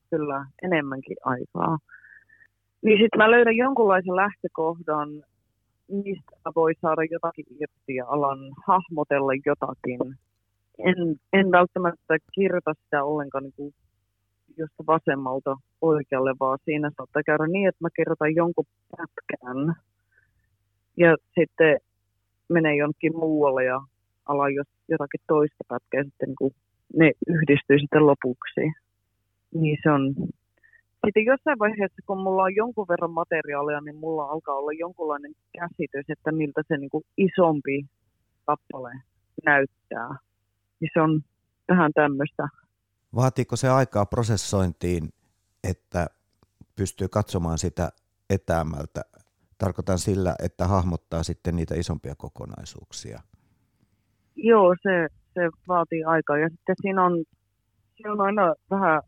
kyllä 0.10 0.46
enemmänkin 0.64 1.18
aikaa. 1.24 1.78
Niin 2.86 2.98
sitten 3.02 3.18
mä 3.18 3.32
löydän 3.32 3.56
jonkunlaisen 3.56 4.16
lähtökohdan, 4.16 5.10
mistä 5.92 6.50
voi 6.56 6.74
saada 6.82 7.04
jotakin 7.12 7.46
irti 7.50 7.96
ja 7.96 8.06
alan 8.08 8.40
hahmotella 8.68 9.32
jotakin. 9.46 10.00
En, 10.90 10.98
en 11.34 11.52
välttämättä 11.52 12.18
kirjoita 12.36 12.74
sitä 12.84 13.04
ollenkaan 13.04 13.44
niin 13.44 13.54
kuin 13.56 13.74
josta 14.58 14.84
vasemmalta 14.88 15.56
oikealle, 15.82 16.34
vaan 16.40 16.60
siinä 16.66 16.92
saattaa 16.98 17.22
käydä 17.26 17.48
niin, 17.48 17.68
että 17.68 17.84
mä 17.84 17.90
kirjoitan 17.96 18.36
jonkun 18.36 18.66
pätkän 18.92 19.76
ja 20.98 21.18
sitten 21.40 21.78
menee 22.50 22.76
jonkin 22.76 23.16
muualle 23.16 23.64
ja 23.64 23.82
ala 24.28 24.50
jotakin 24.88 25.22
toista 25.28 25.64
pätkää 25.68 26.04
sitten 26.04 26.30
niin 26.40 26.56
ne 26.96 27.12
yhdistyy 27.28 27.80
sitten 27.80 28.08
lopuksi. 28.08 28.66
Niin 29.54 29.78
se 29.84 29.90
on... 29.92 30.16
Sitten 31.06 31.26
jossain 31.26 31.60
vaiheessa, 31.60 32.02
kun 32.08 32.18
mulla 32.18 32.44
on 32.44 32.56
jonkun 32.56 32.88
verran 32.88 33.12
materiaalia, 33.12 33.82
niin 33.82 33.96
mulla 33.96 34.24
alkaa 34.24 34.56
olla 34.56 34.72
jonkunlainen 34.72 35.34
käsitys, 35.60 36.06
että 36.10 36.32
miltä 36.32 36.62
se 36.68 36.78
niin 36.78 36.90
kuin 36.90 37.04
isompi 37.18 37.86
kappale 38.46 38.92
näyttää. 39.46 40.10
Niin 40.80 40.90
se 40.94 41.02
on 41.02 41.22
vähän 41.68 41.92
tämmöistä. 41.94 42.48
Vaatiiko 43.16 43.56
se 43.56 43.70
aikaa 43.70 44.06
prosessointiin, 44.06 45.10
että 45.64 46.08
pystyy 46.76 47.08
katsomaan 47.08 47.58
sitä 47.58 47.92
etäämältä? 48.30 49.02
Tarkoitan 49.58 50.00
sillä, 50.00 50.36
että 50.44 50.68
hahmottaa 50.68 51.24
sitten 51.24 51.56
niitä 51.56 51.76
isompia 51.76 52.16
kokonaisuuksia. 52.16 53.20
Joo, 54.38 54.76
se, 54.84 55.08
se 55.34 55.50
vaatii 55.68 56.04
aikaa. 56.04 56.38
Ja 56.38 56.50
sitten 56.50 56.76
siinä 56.82 57.06
on, 57.06 57.24
se 58.02 58.10
on 58.10 58.22
aina 58.22 58.54
vähän 58.72 59.02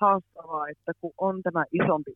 haastavaa, 0.00 0.68
että 0.68 0.92
kun 1.00 1.12
on 1.18 1.42
tämä 1.42 1.64
isompi 1.72 2.12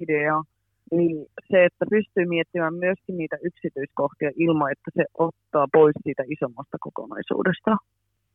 idea, 0.00 0.42
niin 0.90 1.26
se, 1.50 1.64
että 1.64 1.84
pystyy 1.90 2.26
miettimään 2.26 2.74
myöskin 2.74 3.16
niitä 3.16 3.36
yksityiskohtia 3.42 4.30
ilman, 4.36 4.72
että 4.72 4.90
se 4.94 5.04
ottaa 5.14 5.66
pois 5.72 5.94
siitä 6.02 6.22
isommasta 6.28 6.76
kokonaisuudesta. 6.80 7.76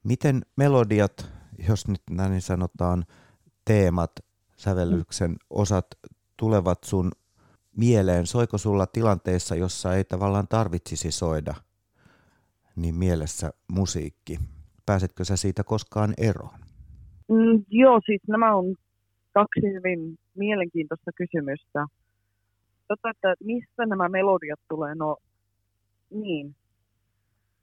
Miten 0.04 0.42
melodiat, 0.56 1.32
jos 1.70 1.88
nyt 1.88 2.02
näin 2.12 2.42
sanotaan, 2.42 3.04
teemat, 3.66 4.12
sävellyksen 4.56 5.36
osat 5.50 5.88
tulevat 6.38 6.84
sun 6.84 7.12
mieleen? 7.78 8.26
Soiko 8.26 8.58
sulla 8.58 8.86
tilanteissa, 8.86 9.56
jossa 9.56 9.96
ei 9.96 10.04
tavallaan 10.04 10.48
tarvitsisi 10.48 11.12
soida, 11.12 11.56
niin 12.78 12.96
mielessä 12.96 13.52
musiikki? 13.72 14.40
Pääsetkö 14.86 15.24
sä 15.24 15.36
siitä 15.36 15.64
koskaan 15.64 16.14
eroon? 16.18 16.60
Mm, 17.30 17.66
joo, 17.70 18.00
siis 18.06 18.22
nämä 18.28 18.56
on 18.56 18.76
kaksi 19.34 19.74
hyvin 19.74 20.18
mielenkiintoista 20.36 21.12
kysymystä. 21.16 21.86
Totta, 22.88 23.10
että 23.10 23.36
mistä 23.44 23.86
nämä 23.86 24.10
melodiat 24.10 24.60
tulee? 24.70 24.96
No 24.96 25.18
niin. 26.12 26.56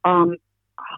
Um, 0.07 0.37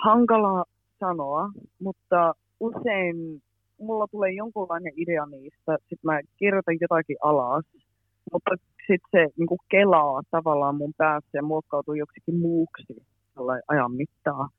hankala 0.04 0.66
sanoa, 1.00 1.50
mutta 1.80 2.34
usein 2.60 3.42
mulla 3.80 4.08
tulee 4.08 4.32
jonkunlainen 4.32 4.94
idea 4.96 5.26
niistä, 5.26 5.78
sitten 5.80 6.00
mä 6.04 6.20
kirjoitan 6.38 6.78
jotakin 6.82 7.18
alas, 7.24 7.66
mutta 8.34 8.52
sitten 8.88 9.10
se 9.12 9.28
niin 9.38 9.60
kelaa 9.70 10.22
tavallaan 10.32 10.76
mun 10.76 10.94
päässä 10.98 11.30
ja 11.34 11.44
muokkautuu 11.44 11.94
joksikin 11.94 12.40
muuksi 12.40 13.06
ajan 13.68 13.92
mittaa. 13.92 14.50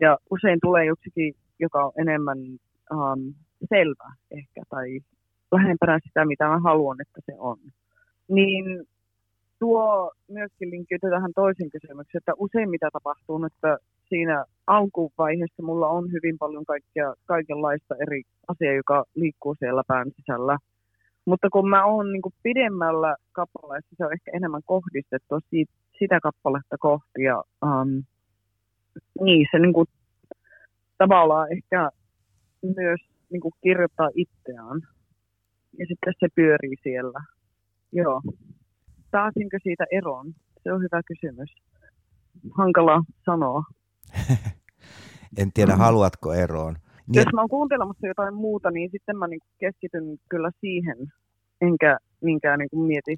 Ja 0.00 0.18
usein 0.30 0.58
tulee 0.62 0.84
joksikin, 0.84 1.34
joka 1.58 1.84
on 1.84 1.92
enemmän 1.96 2.38
um, 2.92 3.34
selvä 3.68 4.12
ehkä 4.30 4.62
tai 4.70 5.00
lähempänä 5.52 5.98
sitä, 6.06 6.24
mitä 6.24 6.48
mä 6.48 6.58
haluan, 6.58 7.00
että 7.00 7.20
se 7.26 7.34
on. 7.38 7.58
Niin 8.28 8.86
tuo 9.58 10.12
myöskin 10.28 10.70
linkkiytyy 10.70 11.10
tähän 11.10 11.32
toisen 11.34 11.70
kysymykseen, 11.70 12.20
että 12.20 12.32
usein 12.38 12.70
mitä 12.70 12.88
tapahtuu, 12.92 13.44
että 13.44 13.78
siinä 14.08 14.44
alkuvaiheessa 14.66 15.62
mulla 15.62 15.88
on 15.88 16.12
hyvin 16.12 16.38
paljon 16.38 16.64
kaikkea, 16.64 17.14
kaikenlaista 17.26 17.94
eri 18.02 18.22
asiaa, 18.48 18.74
joka 18.74 19.04
liikkuu 19.14 19.54
siellä 19.58 19.82
pään 19.86 20.10
sisällä. 20.16 20.58
Mutta 21.24 21.48
kun 21.50 21.68
mä 21.68 21.84
oon 21.84 22.12
niin 22.12 22.22
pidemmällä 22.42 23.16
kappaleessa, 23.32 23.96
se 23.96 24.06
on 24.06 24.12
ehkä 24.12 24.30
enemmän 24.34 24.62
kohdistettu 24.64 25.40
siitä, 25.50 25.72
sitä 25.98 26.20
kappaletta 26.20 26.76
kohti. 26.78 27.22
Ja, 27.22 27.44
um, 27.62 28.04
niin, 29.20 29.46
se 29.50 29.58
niin 29.58 29.72
kuin, 29.72 29.86
tavallaan 30.98 31.52
ehkä 31.52 31.90
myös 32.76 33.00
niin 33.30 33.40
kuin 33.40 33.52
kirjoittaa 33.62 34.08
itseään. 34.14 34.80
Ja 35.78 35.86
sitten 35.86 36.14
se 36.20 36.26
pyörii 36.34 36.76
siellä. 36.82 37.20
Joo. 37.92 38.22
Pääsinkö 39.10 39.58
siitä 39.62 39.84
eroon? 39.92 40.34
Se 40.62 40.72
on 40.72 40.82
hyvä 40.82 41.02
kysymys. 41.02 41.54
Hankala 42.56 43.02
sanoa. 43.24 43.62
en 45.40 45.52
tiedä, 45.54 45.76
haluatko 45.76 46.32
eroon. 46.32 46.76
Niin... 47.06 47.16
Jos 47.18 47.34
mä 47.34 47.40
oon 47.40 47.48
kuuntelemassa 47.48 48.06
jotain 48.06 48.34
muuta, 48.34 48.70
niin 48.70 48.90
sitten 48.90 49.16
mä 49.16 49.28
niin 49.28 49.40
keskityn 49.58 50.04
kyllä 50.28 50.50
siihen, 50.60 50.96
enkä 51.60 51.98
niinkään 52.20 52.58
niin 52.58 52.86
mieti, 52.86 53.16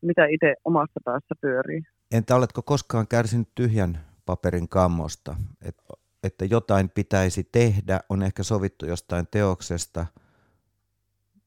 mitä 0.00 0.26
itse 0.26 0.54
omassa 0.64 1.00
päässä 1.04 1.34
pyörii. 1.40 1.82
Entä 2.12 2.36
oletko 2.36 2.62
koskaan 2.62 3.06
kärsinyt 3.08 3.48
tyhjän 3.54 3.98
paperin 4.26 4.68
kammosta? 4.68 5.36
Et, 5.62 5.76
että 6.22 6.44
jotain 6.44 6.90
pitäisi 6.90 7.48
tehdä, 7.52 8.00
on 8.08 8.22
ehkä 8.22 8.42
sovittu 8.42 8.86
jostain 8.86 9.26
teoksesta, 9.30 10.06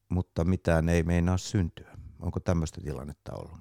mutta 0.09 0.43
mitään 0.43 0.89
ei 0.89 1.03
meinaa 1.03 1.37
syntyä. 1.37 1.91
Onko 2.21 2.39
tämmöistä 2.39 2.81
tilannetta 2.81 3.31
ollut? 3.35 3.59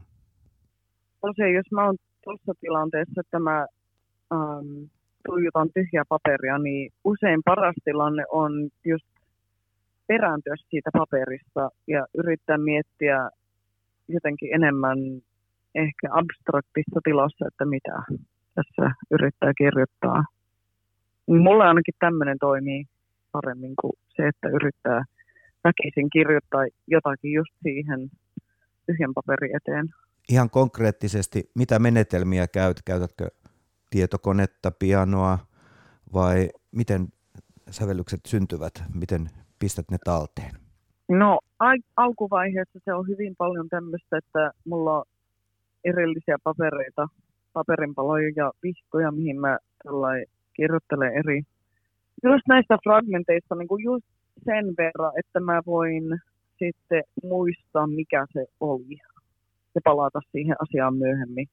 Tosiaan, 1.20 1.52
jos 1.54 1.66
mä 1.72 1.86
oon 1.86 1.96
tuossa 2.24 2.52
tilanteessa, 2.60 3.20
että 3.20 3.38
mä 3.38 3.66
ähm, 4.32 4.84
tuijotan 5.26 5.68
tyhjää 5.74 6.04
paperia, 6.08 6.58
niin 6.58 6.92
usein 7.04 7.40
paras 7.44 7.74
tilanne 7.84 8.24
on 8.30 8.52
just 8.84 9.06
perääntyä 10.06 10.54
siitä 10.70 10.90
paperista 10.92 11.70
ja 11.86 12.06
yrittää 12.14 12.58
miettiä 12.58 13.30
jotenkin 14.08 14.54
enemmän 14.54 14.98
ehkä 15.74 16.08
abstraktissa 16.10 17.00
tilassa, 17.04 17.44
että 17.48 17.64
mitä 17.64 18.02
tässä 18.54 18.94
yrittää 19.10 19.52
kirjoittaa. 19.58 20.24
Mulla 21.26 21.68
ainakin 21.68 21.94
tämmöinen 21.98 22.38
toimii 22.40 22.84
paremmin 23.32 23.74
kuin 23.80 23.92
se, 24.08 24.28
että 24.28 24.48
yrittää 24.48 25.04
väkisin 25.64 26.10
kirjoittaa 26.10 26.64
jotakin 26.86 27.32
just 27.32 27.52
siihen 27.62 28.10
tyhjän 28.86 29.14
paperin 29.14 29.56
eteen. 29.56 29.88
Ihan 30.28 30.50
konkreettisesti, 30.50 31.50
mitä 31.54 31.78
menetelmiä 31.78 32.46
käyt? 32.46 32.82
Käytätkö 32.86 33.28
tietokonetta, 33.90 34.70
pianoa 34.70 35.38
vai 36.12 36.50
miten 36.70 37.08
sävellykset 37.70 38.20
syntyvät? 38.26 38.72
Miten 38.94 39.30
pistät 39.58 39.90
ne 39.90 39.98
talteen? 40.04 40.54
No 41.08 41.38
al- 41.58 41.82
alkuvaiheessa 41.96 42.78
se 42.84 42.94
on 42.94 43.08
hyvin 43.08 43.34
paljon 43.38 43.68
tämmöistä, 43.68 44.18
että 44.18 44.52
mulla 44.64 44.98
on 44.98 45.04
erillisiä 45.84 46.36
papereita, 46.44 47.06
paperinpaloja 47.52 48.32
ja 48.36 48.52
vihkoja, 48.62 49.10
mihin 49.12 49.40
mä 49.40 49.58
kirjoittelen 50.56 51.12
eri 51.14 51.42
just 52.24 52.42
näistä 52.48 52.78
fragmenteista 52.82 53.54
niin 53.54 53.68
kuin 53.68 53.84
just 53.84 54.06
sen 54.44 54.74
verran, 54.78 55.12
että 55.18 55.40
mä 55.40 55.60
voin 55.66 56.04
sitten 56.58 57.02
muistaa, 57.22 57.86
mikä 57.86 58.26
se 58.32 58.46
oli 58.60 58.98
ja 59.74 59.80
palata 59.84 60.20
siihen 60.32 60.56
asiaan 60.60 60.96
myöhemmin. 60.96 61.46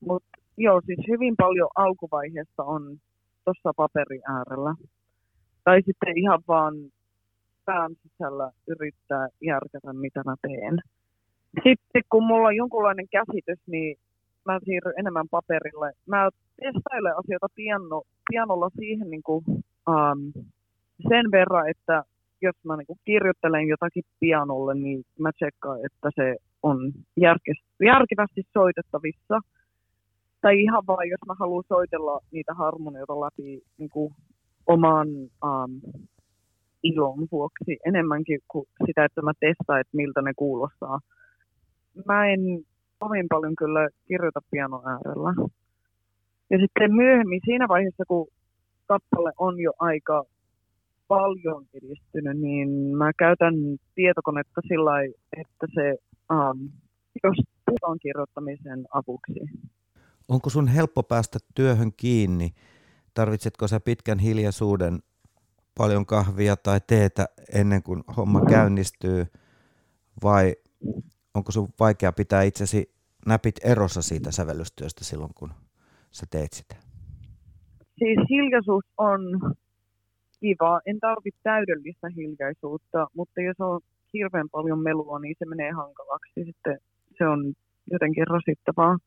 Mutta 0.00 0.44
Joo, 0.56 0.80
siis 0.86 0.98
hyvin 1.08 1.34
paljon 1.36 1.68
alkuvaiheessa 1.74 2.62
on 2.62 2.98
tuossa 3.44 3.72
paperi 3.76 4.20
äärellä. 4.28 4.74
Tai 5.64 5.82
sitten 5.82 6.18
ihan 6.18 6.42
vaan 6.48 6.74
pään 7.64 7.94
sisällä 8.02 8.50
yrittää 8.68 9.28
järkätä, 9.40 9.92
mitä 9.92 10.22
mä 10.26 10.34
teen. 10.42 10.78
Sitten 11.62 12.02
kun 12.10 12.24
mulla 12.26 12.48
on 12.48 12.56
jonkunlainen 12.56 13.08
käsitys, 13.08 13.58
niin 13.66 13.96
mä 14.44 14.58
siirryn 14.64 14.98
enemmän 14.98 15.28
paperille. 15.30 15.92
Mä 16.06 16.28
testailen 16.60 17.18
asioita 17.18 17.46
piano, 17.54 18.02
pianolla 18.30 18.70
siihen 18.78 19.10
niin 19.10 19.22
kuin, 19.22 19.44
um, 19.88 20.44
sen 21.08 21.30
verran, 21.32 21.68
että 21.68 22.02
jos 22.42 22.56
mä 22.64 22.76
niin 22.76 22.86
kuin 22.86 22.98
kirjoittelen 23.04 23.68
jotakin 23.68 24.04
pianolle, 24.20 24.74
niin 24.74 25.04
mä 25.18 25.32
tsekkaan, 25.32 25.78
että 25.86 26.10
se 26.14 26.36
on 26.62 26.92
järkevästi 27.80 28.42
soitettavissa– 28.52 29.40
tai 30.44 30.62
ihan 30.62 30.82
vaan, 30.86 31.08
jos 31.08 31.20
mä 31.26 31.34
haluan 31.38 31.64
soitella 31.68 32.20
niitä 32.32 32.54
harmonioita 32.54 33.20
läpi 33.20 33.62
niin 33.78 33.90
kuin 33.90 34.14
oman 34.66 35.08
um, 35.48 35.72
ilon 36.82 37.28
vuoksi 37.32 37.78
enemmänkin 37.86 38.40
kuin 38.48 38.66
sitä, 38.86 39.04
että 39.04 39.22
mä 39.22 39.32
testaan, 39.40 39.80
että 39.80 39.96
miltä 39.96 40.22
ne 40.22 40.32
kuulostaa. 40.36 40.98
Mä 42.06 42.26
en 42.26 42.40
kovin 42.98 43.26
paljon 43.28 43.56
kyllä 43.56 43.88
kirjoita 44.08 44.40
piano 44.50 44.82
äärellä. 44.86 45.34
Ja 46.50 46.58
sitten 46.58 46.94
myöhemmin 46.94 47.40
siinä 47.44 47.68
vaiheessa, 47.68 48.04
kun 48.08 48.28
kappale 48.86 49.32
on 49.38 49.60
jo 49.60 49.72
aika 49.78 50.24
paljon 51.08 51.66
edistynyt, 51.74 52.40
niin 52.40 52.68
mä 52.96 53.12
käytän 53.18 53.54
tietokonetta 53.94 54.60
sillä 54.68 55.02
että 55.36 55.66
se 55.74 55.96
um, 56.32 56.70
jos 57.24 57.36
puhutaan 57.66 57.98
kirjoittamisen 58.02 58.86
avuksi. 58.94 59.40
Onko 60.28 60.50
sun 60.50 60.68
helppo 60.68 61.02
päästä 61.02 61.38
työhön 61.54 61.92
kiinni? 61.96 62.54
Tarvitsetko 63.14 63.68
sä 63.68 63.80
pitkän 63.80 64.18
hiljaisuuden, 64.18 64.98
paljon 65.78 66.06
kahvia 66.06 66.56
tai 66.56 66.80
teetä 66.86 67.26
ennen 67.54 67.82
kuin 67.82 68.02
homma 68.16 68.40
käynnistyy? 68.44 69.26
Vai 70.22 70.54
onko 71.34 71.52
sun 71.52 71.68
vaikea 71.80 72.12
pitää 72.12 72.42
itsesi 72.42 72.94
näpit 73.26 73.54
erossa 73.64 74.02
siitä 74.02 74.30
sävellystyöstä 74.30 75.04
silloin, 75.04 75.34
kun 75.34 75.50
sä 76.10 76.26
teet 76.30 76.52
sitä? 76.52 76.74
Siis 77.98 78.18
hiljaisuus 78.30 78.84
on 78.98 79.20
kiva. 80.40 80.80
En 80.86 81.00
tarvitse 81.00 81.40
täydellistä 81.42 82.08
hiljaisuutta, 82.16 83.06
mutta 83.16 83.40
jos 83.40 83.60
on 83.60 83.80
hirveän 84.14 84.48
paljon 84.50 84.78
melua, 84.82 85.18
niin 85.18 85.36
se 85.38 85.44
menee 85.44 85.70
hankalaksi. 85.70 86.44
Sitten 86.44 86.78
se 87.18 87.26
on 87.26 87.54
jotenkin 87.92 88.26
rasittavaa. 88.26 88.98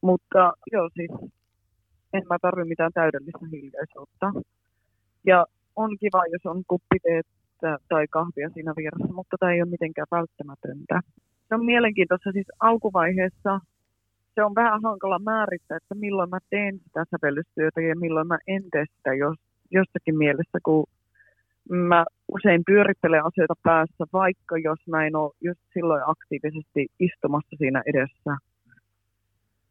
Mutta 0.00 0.52
joo, 0.72 0.90
siis 0.94 1.10
en 2.12 2.22
mä 2.30 2.36
tarvi 2.42 2.64
mitään 2.64 2.92
täydellistä 2.94 3.46
hiljaisuutta. 3.52 4.32
Ja 5.26 5.46
on 5.76 5.90
kiva, 6.00 6.22
jos 6.32 6.46
on 6.46 6.62
kuppiteettä 6.68 7.78
tai 7.88 8.06
kahvia 8.10 8.50
siinä 8.54 8.72
vieressä, 8.76 9.12
mutta 9.14 9.36
tämä 9.40 9.52
ei 9.52 9.62
ole 9.62 9.70
mitenkään 9.70 10.06
välttämätöntä. 10.10 11.00
Se 11.48 11.54
on 11.54 11.64
mielenkiintoista 11.64 12.32
siis 12.32 12.46
alkuvaiheessa. 12.60 13.60
Se 14.34 14.44
on 14.44 14.54
vähän 14.54 14.82
hankala 14.82 15.18
määrittää, 15.18 15.76
että 15.76 15.94
milloin 15.94 16.30
mä 16.30 16.38
teen 16.50 16.78
sitä 16.78 17.04
sävellystyötä 17.10 17.80
ja 17.80 17.96
milloin 17.96 18.26
mä 18.26 18.38
en 18.46 18.62
tee 18.72 18.84
sitä 18.96 19.14
jos, 19.14 19.36
jossakin 19.70 20.18
mielessä, 20.18 20.58
kun 20.62 20.86
mä 21.68 22.04
usein 22.28 22.62
pyörittelen 22.66 23.24
asioita 23.24 23.54
päässä, 23.62 24.04
vaikka 24.12 24.58
jos 24.58 24.78
mä 24.86 25.06
en 25.06 25.16
ole 25.16 25.32
just 25.40 25.60
silloin 25.74 26.02
aktiivisesti 26.06 26.86
istumassa 27.00 27.56
siinä 27.58 27.82
edessä– 27.86 28.36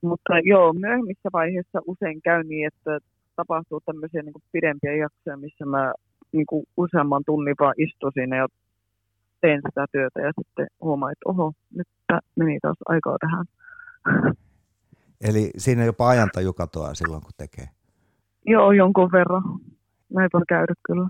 mutta 0.01 0.39
joo, 0.43 0.73
myöhemmissä 0.73 1.29
vaiheissa 1.33 1.79
usein 1.87 2.21
käy 2.21 2.43
niin, 2.43 2.67
että 2.67 2.99
tapahtuu 3.35 3.81
tämmöisiä 3.85 4.21
niin 4.21 4.33
pidempiä 4.51 4.95
jaksoja, 4.95 5.37
missä 5.37 5.65
mä 5.65 5.93
niin 6.31 6.45
kuin 6.45 6.65
useamman 6.77 7.23
tunnin 7.25 7.55
vaan 7.59 7.73
istun 7.77 8.11
siinä 8.13 8.37
ja 8.37 8.47
teen 9.41 9.61
sitä 9.69 9.85
työtä 9.91 10.19
ja 10.21 10.31
sitten 10.41 10.67
huomaan, 10.81 11.11
että 11.11 11.29
oho, 11.29 11.53
nyt 11.75 11.87
meni 12.35 12.59
taas 12.61 12.77
aikaa 12.85 13.17
tähän. 13.19 13.45
Eli 15.21 15.51
siinä 15.57 15.85
jopa 15.85 16.09
ajantaju 16.09 16.53
katoaa 16.53 16.93
silloin, 16.93 17.21
kun 17.21 17.31
tekee? 17.37 17.69
Joo, 18.45 18.71
jonkun 18.71 19.11
verran. 19.11 19.43
Näin 20.13 20.29
voi 20.33 20.41
käydä 20.49 20.73
kyllä. 20.87 21.07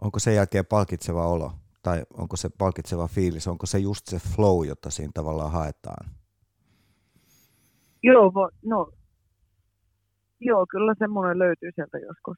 Onko 0.00 0.18
sen 0.18 0.34
jälkeen 0.34 0.66
palkitseva 0.66 1.26
olo? 1.26 1.52
Tai 1.82 2.02
onko 2.14 2.36
se 2.36 2.48
palkitseva 2.58 3.08
fiilis? 3.08 3.48
Onko 3.48 3.66
se 3.66 3.78
just 3.78 4.06
se 4.06 4.18
flow, 4.18 4.66
jota 4.66 4.90
siinä 4.90 5.10
tavallaan 5.14 5.52
haetaan? 5.52 6.10
Joo, 8.02 8.32
no, 8.64 8.90
joo, 10.40 10.66
kyllä 10.70 10.94
semmoinen 10.98 11.38
löytyy 11.38 11.70
sieltä 11.74 11.98
joskus. 11.98 12.36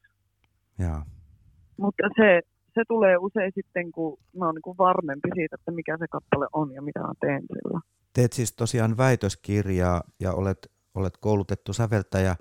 Joo. 0.78 1.02
Mutta 1.76 2.02
se, 2.16 2.40
se 2.76 2.82
tulee 2.88 3.16
usein 3.16 3.52
sitten, 3.54 3.92
kun 3.92 4.18
mä 4.38 4.46
oon 4.46 4.54
niin 4.54 4.78
varmempi 4.78 5.28
siitä, 5.34 5.56
että 5.60 5.70
mikä 5.70 5.96
se 5.98 6.06
kappale 6.10 6.46
on 6.52 6.72
ja 6.72 6.82
mitä 6.82 7.00
mä 7.00 7.12
teen 7.20 7.42
sillä. 7.42 7.80
Teet 8.12 8.32
siis 8.32 8.52
tosiaan 8.52 8.96
väitöskirjaa 8.96 10.00
ja 10.20 10.32
olet, 10.32 10.72
olet 10.94 11.16
koulutettu 11.16 11.72
säveltäjä. 11.72 12.36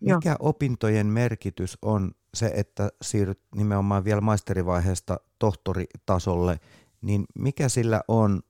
Mikä 0.00 0.28
Joo. 0.28 0.36
opintojen 0.40 1.06
merkitys 1.06 1.78
on 1.82 2.10
se, 2.34 2.46
että 2.56 2.88
siirryt 3.02 3.40
nimenomaan 3.54 4.04
vielä 4.04 4.20
maisterivaiheesta 4.20 5.20
tohtoritasolle, 5.38 6.56
niin 7.02 7.24
mikä 7.38 7.68
sillä 7.68 8.00
on 8.08 8.40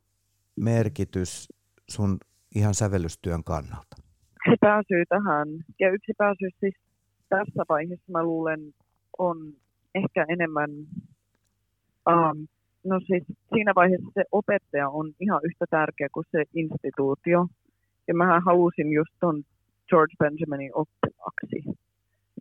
merkitys 0.56 1.48
sun 1.90 2.18
ihan 2.54 2.74
sävellystyön 2.74 3.44
kannalta? 3.44 3.96
Se 4.50 4.56
pääsyy 4.60 5.04
tähän, 5.08 5.48
ja 5.80 5.92
yksi 5.92 6.12
pääsy 6.18 6.48
siis 6.60 6.74
tässä 7.28 7.64
vaiheessa 7.68 8.12
mä 8.12 8.22
luulen 8.22 8.74
on 9.18 9.36
ehkä 9.98 10.26
enemmän, 10.28 10.70
um, 12.08 12.46
no 12.84 13.00
siis 13.06 13.24
siinä 13.54 13.72
vaiheessa 13.74 14.10
se 14.14 14.24
opettaja 14.32 14.88
on 14.88 15.12
ihan 15.20 15.40
yhtä 15.44 15.64
tärkeä 15.70 16.08
kuin 16.12 16.26
se 16.30 16.42
instituutio. 16.54 17.46
Ja 18.08 18.14
mä 18.14 18.40
halusin 18.46 18.92
just 18.92 19.10
ton 19.20 19.42
George 19.88 20.14
Benjaminin 20.18 20.72
oppilaaksi. 20.74 21.78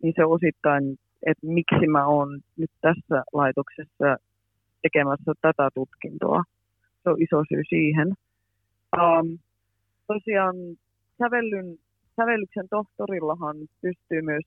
Niin 0.02 0.14
se 0.16 0.24
osittain, 0.24 0.98
että 1.26 1.46
miksi 1.46 1.86
mä 1.86 2.06
oon 2.06 2.40
nyt 2.56 2.70
tässä 2.80 3.24
laitoksessa 3.32 4.16
tekemässä 4.82 5.32
tätä 5.40 5.68
tutkintoa. 5.74 6.42
Se 7.02 7.10
on 7.10 7.22
iso 7.22 7.42
syy 7.48 7.62
siihen. 7.68 8.08
Um, 8.96 9.38
tosiaan 10.06 10.56
sävellyn, 11.18 11.78
sävellyksen 12.16 12.66
tohtorillahan 12.70 13.56
pystyy 13.82 14.22
myös, 14.22 14.44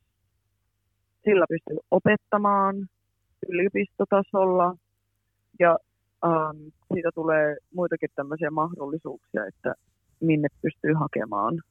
sillä 1.23 1.45
pystyy 1.49 1.77
opettamaan 1.91 2.75
yliopistotasolla 3.49 4.75
ja 5.59 5.77
um, 6.25 6.71
siitä 6.93 7.09
tulee 7.15 7.57
muitakin 7.73 8.09
tämmöisiä 8.15 8.51
mahdollisuuksia, 8.51 9.45
että 9.45 9.73
minne 10.19 10.47
pystyy 10.61 10.93
hakemaan 10.93 11.61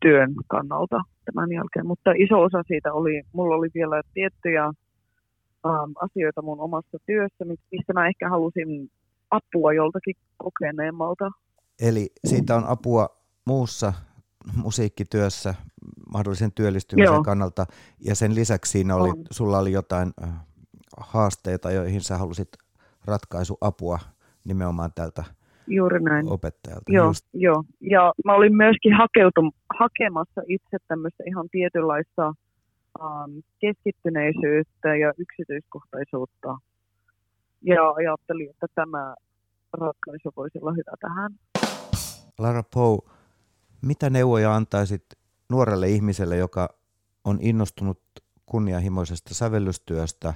työn 0.00 0.34
kannalta 0.46 1.00
tämän 1.24 1.52
jälkeen. 1.52 1.86
Mutta 1.86 2.10
iso 2.16 2.42
osa 2.42 2.62
siitä 2.66 2.92
oli, 2.92 3.22
mulla 3.32 3.56
oli 3.56 3.68
vielä 3.74 4.02
tiettyjä 4.14 4.68
um, 4.68 5.92
asioita 6.00 6.42
mun 6.42 6.60
omassa 6.60 6.98
työssä, 7.06 7.44
mistä 7.44 7.92
mä 7.92 8.08
ehkä 8.08 8.28
halusin 8.28 8.90
apua 9.30 9.72
joltakin 9.72 10.14
kokeneemmalta. 10.36 11.30
Eli 11.80 12.10
siitä 12.24 12.56
on 12.56 12.64
apua 12.64 13.08
muussa 13.44 13.92
musiikkityössä 14.54 15.54
mahdollisen 16.12 16.52
työllistymisen 16.52 17.14
Joo. 17.14 17.22
kannalta, 17.22 17.66
ja 18.00 18.14
sen 18.14 18.34
lisäksi 18.34 18.72
siinä 18.72 18.96
oli, 18.96 19.08
on. 19.08 19.24
sulla 19.30 19.58
oli 19.58 19.72
jotain 19.72 20.12
äh, 20.22 20.30
haasteita, 20.96 21.70
joihin 21.70 22.00
sä 22.00 22.16
halusit 22.18 22.48
ratkaisuapua 23.04 23.98
nimenomaan 24.44 24.92
tältä 24.94 25.24
Juuri 25.66 26.00
näin. 26.00 26.28
opettajalta. 26.28 26.92
Joo, 26.92 27.06
Just. 27.06 27.26
joo. 27.32 27.64
Ja 27.80 28.12
mä 28.24 28.34
olin 28.34 28.56
myöskin 28.56 28.94
hakeutum, 28.96 29.52
hakemassa 29.78 30.40
itse 30.48 30.76
tämmöistä 30.88 31.22
ihan 31.26 31.48
tietynlaista 31.50 32.34
um, 33.00 33.42
keskittyneisyyttä 33.60 34.96
ja 34.96 35.12
yksityiskohtaisuutta. 35.18 36.58
Ja 37.62 37.90
ajattelin, 37.90 38.50
että 38.50 38.66
tämä 38.74 39.14
ratkaisu 39.72 40.32
voisi 40.36 40.58
olla 40.62 40.72
hyvä 40.72 40.92
tähän. 41.00 41.32
Lara 42.38 42.62
Poe, 42.74 42.98
mitä 43.82 44.10
neuvoja 44.10 44.54
antaisit 44.54 45.04
nuorelle 45.50 45.88
ihmiselle, 45.88 46.36
joka 46.36 46.68
on 47.24 47.38
innostunut 47.40 48.00
kunnianhimoisesta 48.46 49.34
sävellystyöstä 49.34 50.34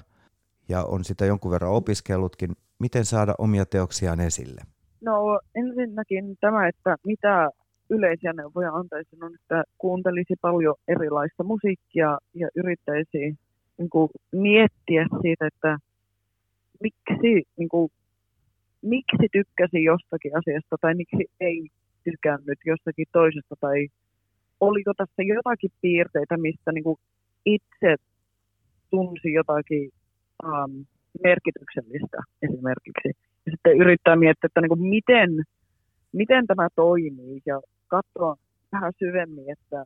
ja 0.70 0.85
on 0.85 1.04
sitä 1.04 1.24
jonkun 1.26 1.50
verran 1.50 1.70
opiskellutkin, 1.70 2.50
miten 2.78 3.04
saada 3.04 3.35
omia 3.38 3.66
teoksiaan 3.66 4.20
esille? 4.20 4.61
No 5.00 5.40
ensinnäkin 5.54 6.37
tämä, 6.40 6.68
että 6.68 6.96
mitä 7.06 7.50
yleisiä 7.90 8.33
neuvoja 8.33 8.72
antaisin 8.72 9.24
on, 9.24 9.35
että 9.35 9.64
kuuntelisi 9.78 10.35
paljon 10.40 10.74
erilaista 10.88 11.44
musiikkia 11.44 12.18
ja 12.35 12.48
yrittäisi 12.54 13.38
niin 13.78 13.90
kuin, 13.90 14.09
miettiä 14.33 15.06
siitä, 15.22 15.46
että 15.46 15.78
miksi, 16.80 17.33
niin 17.56 17.68
kuin, 17.68 17.90
miksi 18.83 19.26
tykkäsi 19.33 19.85
jostakin 19.85 20.37
asiasta 20.38 20.76
tai 20.80 20.94
miksi 20.94 21.24
ei 21.40 21.68
tykännyt 22.04 22.59
jostakin 22.66 23.06
toisesta 23.12 23.54
tai 23.61 23.88
oliko 24.61 24.92
tässä 24.96 25.22
jotakin 25.22 25.70
piirteitä, 25.80 26.37
mistä 26.37 26.72
niin 26.72 26.85
kuin 26.85 26.96
itse 27.44 27.96
tunsi 28.90 29.33
jotakin 29.33 29.90
um, 30.44 30.85
merkityksellistä 31.24 32.18
esimerkiksi. 32.42 33.09
Ja 33.46 33.53
sitten 33.53 33.81
yrittää 33.81 34.16
miettiä, 34.16 34.46
että 34.46 34.61
niin 34.61 34.68
kuin 34.68 34.83
miten, 34.83 35.31
miten 36.12 36.46
tämä 36.46 36.68
toimii 36.76 37.42
ja 37.46 37.61
katsoa 37.88 38.37
vähän 38.72 38.92
syvemmin, 38.98 39.50
että 39.50 39.85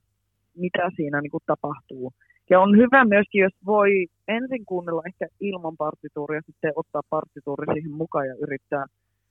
mitä 0.56 0.90
siinä 0.96 1.20
niin 1.20 1.30
kuin 1.30 1.42
tapahtuu. 1.46 2.12
Ja 2.50 2.60
on 2.60 2.76
hyvä 2.76 3.04
myöskin, 3.04 3.42
jos 3.42 3.52
voi 3.66 4.06
ensin 4.28 4.64
kuunnella 4.66 5.02
ehkä 5.06 5.26
ilman 5.40 5.76
partituuria, 5.76 6.40
sitten 6.46 6.72
ottaa 6.76 7.02
partituuri 7.10 7.66
siihen 7.72 7.92
mukaan 7.92 8.26
ja 8.26 8.34
yrittää 8.34 8.86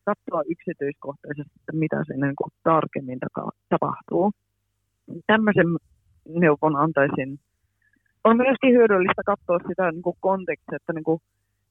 katsoa 0.05 0.41
yksityiskohtaisesti, 0.49 1.51
että 1.59 1.73
mitä 1.73 2.03
siinä 2.07 2.27
niin 2.27 2.35
kuin 2.35 2.51
tarkemmin 2.63 3.19
tapahtuu. 3.69 4.31
Tämmöisen 5.27 5.67
neuvon 6.29 6.75
antaisin. 6.75 7.39
On 8.23 8.37
myöskin 8.37 8.73
hyödyllistä 8.73 9.21
katsoa 9.25 9.59
sitä 9.67 9.91
niin 9.91 10.01
kuin 10.01 10.17
kontekstia, 10.19 10.75
että 10.75 10.93
niin 10.93 11.03
kuin 11.03 11.21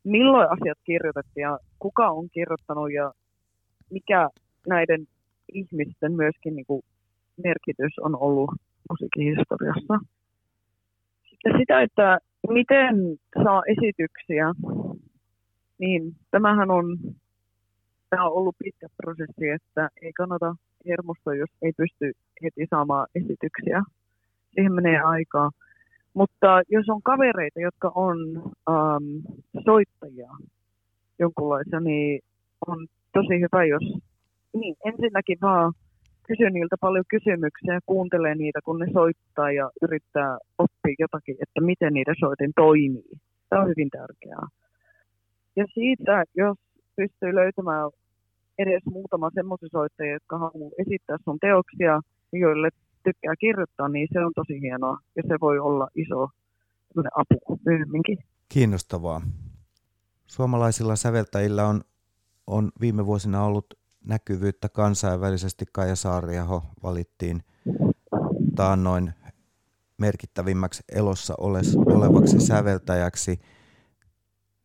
milloin 0.05 0.51
asiat 0.51 0.79
kirjoitettiin 0.85 1.43
ja 1.43 1.59
kuka 1.79 2.11
on 2.11 2.29
kirjoittanut 2.33 2.93
ja 2.93 3.13
mikä 3.91 4.29
näiden 4.69 5.07
ihmisten 5.53 6.13
myöskin 6.13 6.57
niin 6.57 6.67
kuin 6.67 6.83
merkitys 7.45 7.99
on 7.99 8.17
ollut 8.17 8.51
musiikin 8.91 9.37
historiassa. 9.37 9.95
Sitten 11.31 11.53
sitä, 11.59 11.83
että 11.83 12.19
miten 12.49 12.97
saa 13.45 13.63
esityksiä, 13.67 14.47
niin 15.79 16.17
tämähän 16.31 16.71
on 16.71 16.99
tämä 18.11 18.27
on 18.27 18.33
ollut 18.33 18.57
pitkä 18.59 18.87
prosessi, 18.97 19.49
että 19.49 19.89
ei 20.03 20.13
kannata 20.13 20.55
hermostua, 20.87 21.35
jos 21.35 21.51
ei 21.63 21.73
pysty 21.77 22.13
heti 22.43 22.67
saamaan 22.71 23.07
esityksiä. 23.15 23.83
Siihen 24.55 24.73
menee 24.73 25.01
aikaa. 25.01 25.51
Mutta 26.15 26.63
jos 26.69 26.89
on 26.89 27.03
kavereita, 27.03 27.61
jotka 27.61 27.93
on 27.95 28.17
um, 28.71 29.23
soittajia 29.65 30.31
jonkunlaisia, 31.19 31.81
niin 31.81 32.21
on 32.67 32.87
tosi 33.13 33.41
hyvä, 33.41 33.65
jos 33.65 34.03
niin, 34.55 34.77
ensinnäkin 34.85 35.39
vaan 35.43 35.73
kysy 36.27 36.51
niiltä 36.51 36.77
paljon 36.81 37.05
kysymyksiä 37.09 37.75
ja 37.75 37.81
kuuntelee 37.87 38.35
niitä, 38.35 38.61
kun 38.65 38.79
ne 38.79 38.87
soittaa 38.93 39.53
ja 39.53 39.71
yrittää 39.83 40.39
oppia 40.59 40.95
jotakin, 40.99 41.37
että 41.41 41.61
miten 41.61 41.93
niiden 41.93 42.15
soitin 42.21 42.53
toimii. 42.57 43.13
Tämä 43.49 43.63
on 43.63 43.69
hyvin 43.69 43.91
tärkeää. 43.91 44.47
Ja 45.57 45.65
siitä, 45.75 46.25
jos 46.37 46.59
pystyy 46.97 47.35
löytämään 47.35 47.91
edes 48.59 48.83
muutama 48.87 49.31
semmoisen 49.35 49.69
soittaja, 49.73 50.13
jotka 50.13 50.39
haluaa 50.39 50.71
esittää 50.79 51.17
sun 51.25 51.39
teoksia, 51.41 52.01
joille 52.33 52.69
tykkää 53.05 53.37
kirjoittaa, 53.37 53.89
niin 53.89 54.09
se 54.13 54.25
on 54.25 54.33
tosi 54.35 54.61
hienoa 54.61 54.99
ja 55.17 55.23
se 55.29 55.35
voi 55.41 55.59
olla 55.59 55.89
iso 55.95 56.29
apu 57.17 57.59
myöhemminkin. 57.67 58.19
Kiinnostavaa. 58.49 59.21
Suomalaisilla 60.27 60.97
säveltäjillä 60.97 61.67
on, 61.67 61.81
on 62.47 62.73
viime 62.81 63.07
vuosina 63.07 63.45
ollut 63.45 63.75
näkyvyyttä 64.05 64.69
kansainvälisesti. 64.69 65.65
Kaija 65.73 65.97
Saariaho 65.97 66.63
valittiin 66.83 67.43
taannoin 68.55 69.13
merkittävimmäksi 69.99 70.83
elossa 70.93 71.35
olevaksi 71.87 72.41
säveltäjäksi. 72.41 73.41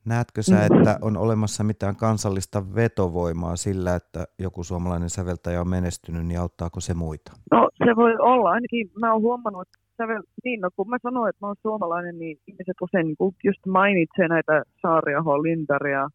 Näetkö 0.07 0.41
sä, 0.43 0.65
että 0.65 0.99
on 1.01 1.17
olemassa 1.17 1.63
mitään 1.63 1.95
kansallista 1.95 2.75
vetovoimaa 2.75 3.55
sillä, 3.55 3.95
että 3.95 4.25
joku 4.39 4.63
suomalainen 4.63 5.09
säveltäjä 5.09 5.61
on 5.61 5.69
menestynyt, 5.69 6.25
niin 6.25 6.39
auttaako 6.39 6.79
se 6.79 6.93
muita? 6.93 7.31
No 7.51 7.69
se 7.85 7.95
voi 7.95 8.15
olla. 8.19 8.49
Ainakin 8.51 8.91
mä 8.99 9.13
oon 9.13 9.21
huomannut, 9.21 9.61
että 9.61 9.77
sävel... 9.97 10.23
niin, 10.43 10.61
no, 10.61 10.69
kun 10.75 10.89
mä 10.89 10.97
sanoin, 11.03 11.29
että 11.29 11.45
mä 11.45 11.47
oon 11.47 11.55
suomalainen, 11.61 12.19
niin 12.19 12.37
ihmiset 12.47 12.81
usein 12.81 13.07
niin 13.07 13.35
just 13.43 13.65
mainitsee 13.65 14.27
näitä 14.27 14.63
Saariaho, 14.81 15.43
Lindaria, 15.43 16.09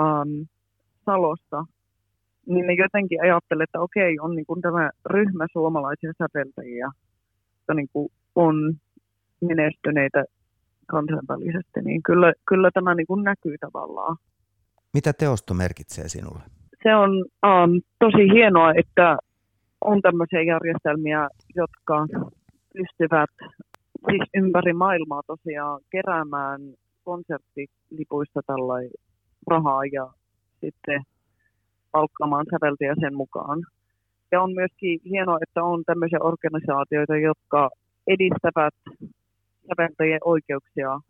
um, 0.00 0.46
Salosta, 1.06 1.64
niin 2.46 2.66
ne 2.66 2.72
jotenkin 2.72 3.22
ajattelee, 3.22 3.64
että 3.64 3.80
okei, 3.80 4.18
on 4.20 4.36
niin 4.36 4.46
kuin 4.46 4.60
tämä 4.60 4.90
ryhmä 5.06 5.46
suomalaisia 5.52 6.12
säveltäjiä, 6.18 6.90
jotka 7.58 7.74
niin 7.74 7.88
kuin 7.92 8.08
on 8.34 8.56
menestyneitä 9.40 10.24
kansainvälisesti, 10.90 11.80
niin 11.84 12.02
kyllä, 12.02 12.32
kyllä 12.48 12.70
tämä 12.74 12.94
niin 12.94 13.06
kuin 13.06 13.24
näkyy 13.24 13.56
tavallaan. 13.60 14.16
Mitä 14.94 15.12
teosto 15.12 15.54
merkitsee 15.54 16.08
sinulle? 16.08 16.42
Se 16.82 16.94
on 16.94 17.10
um, 17.46 17.80
tosi 17.98 18.24
hienoa, 18.34 18.72
että 18.74 19.16
on 19.80 20.02
tämmöisiä 20.02 20.42
järjestelmiä, 20.42 21.28
jotka 21.54 22.06
pystyvät 22.74 23.30
siis 24.10 24.22
ympäri 24.34 24.72
maailmaa 24.72 25.22
tosiaan 25.26 25.80
keräämään 25.90 26.60
konserttilipuista 27.04 28.40
tällainen 28.46 28.90
rahaa 29.46 29.84
ja 29.92 30.06
sitten 30.60 31.02
palkkaamaan 31.92 32.46
säveltäjä 32.50 32.94
sen 33.00 33.14
mukaan. 33.14 33.58
Ja 34.32 34.42
on 34.42 34.54
myöskin 34.54 35.00
hienoa, 35.04 35.38
että 35.42 35.64
on 35.64 35.84
tämmöisiä 35.86 36.18
organisaatioita, 36.22 37.16
jotka 37.16 37.70
edistävät 38.06 38.74
säveltäjien 39.70 40.20
oikeuksia. 40.24 41.00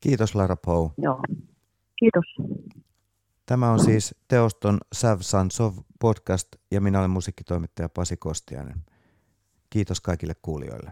Kiitos 0.00 0.34
Lara 0.34 0.56
Pou. 0.56 0.90
Joo. 0.98 1.22
Kiitos. 1.96 2.24
Tämä 3.46 3.70
on 3.70 3.80
siis 3.80 4.14
Teoston 4.28 4.78
Sav 4.92 5.18
Sansov 5.20 5.74
podcast 6.00 6.48
ja 6.70 6.80
minä 6.80 6.98
olen 6.98 7.10
musiikkitoimittaja 7.10 7.88
Pasi 7.88 8.16
Kostiainen. 8.16 8.84
Kiitos 9.70 10.00
kaikille 10.00 10.34
kuulijoille. 10.42 10.90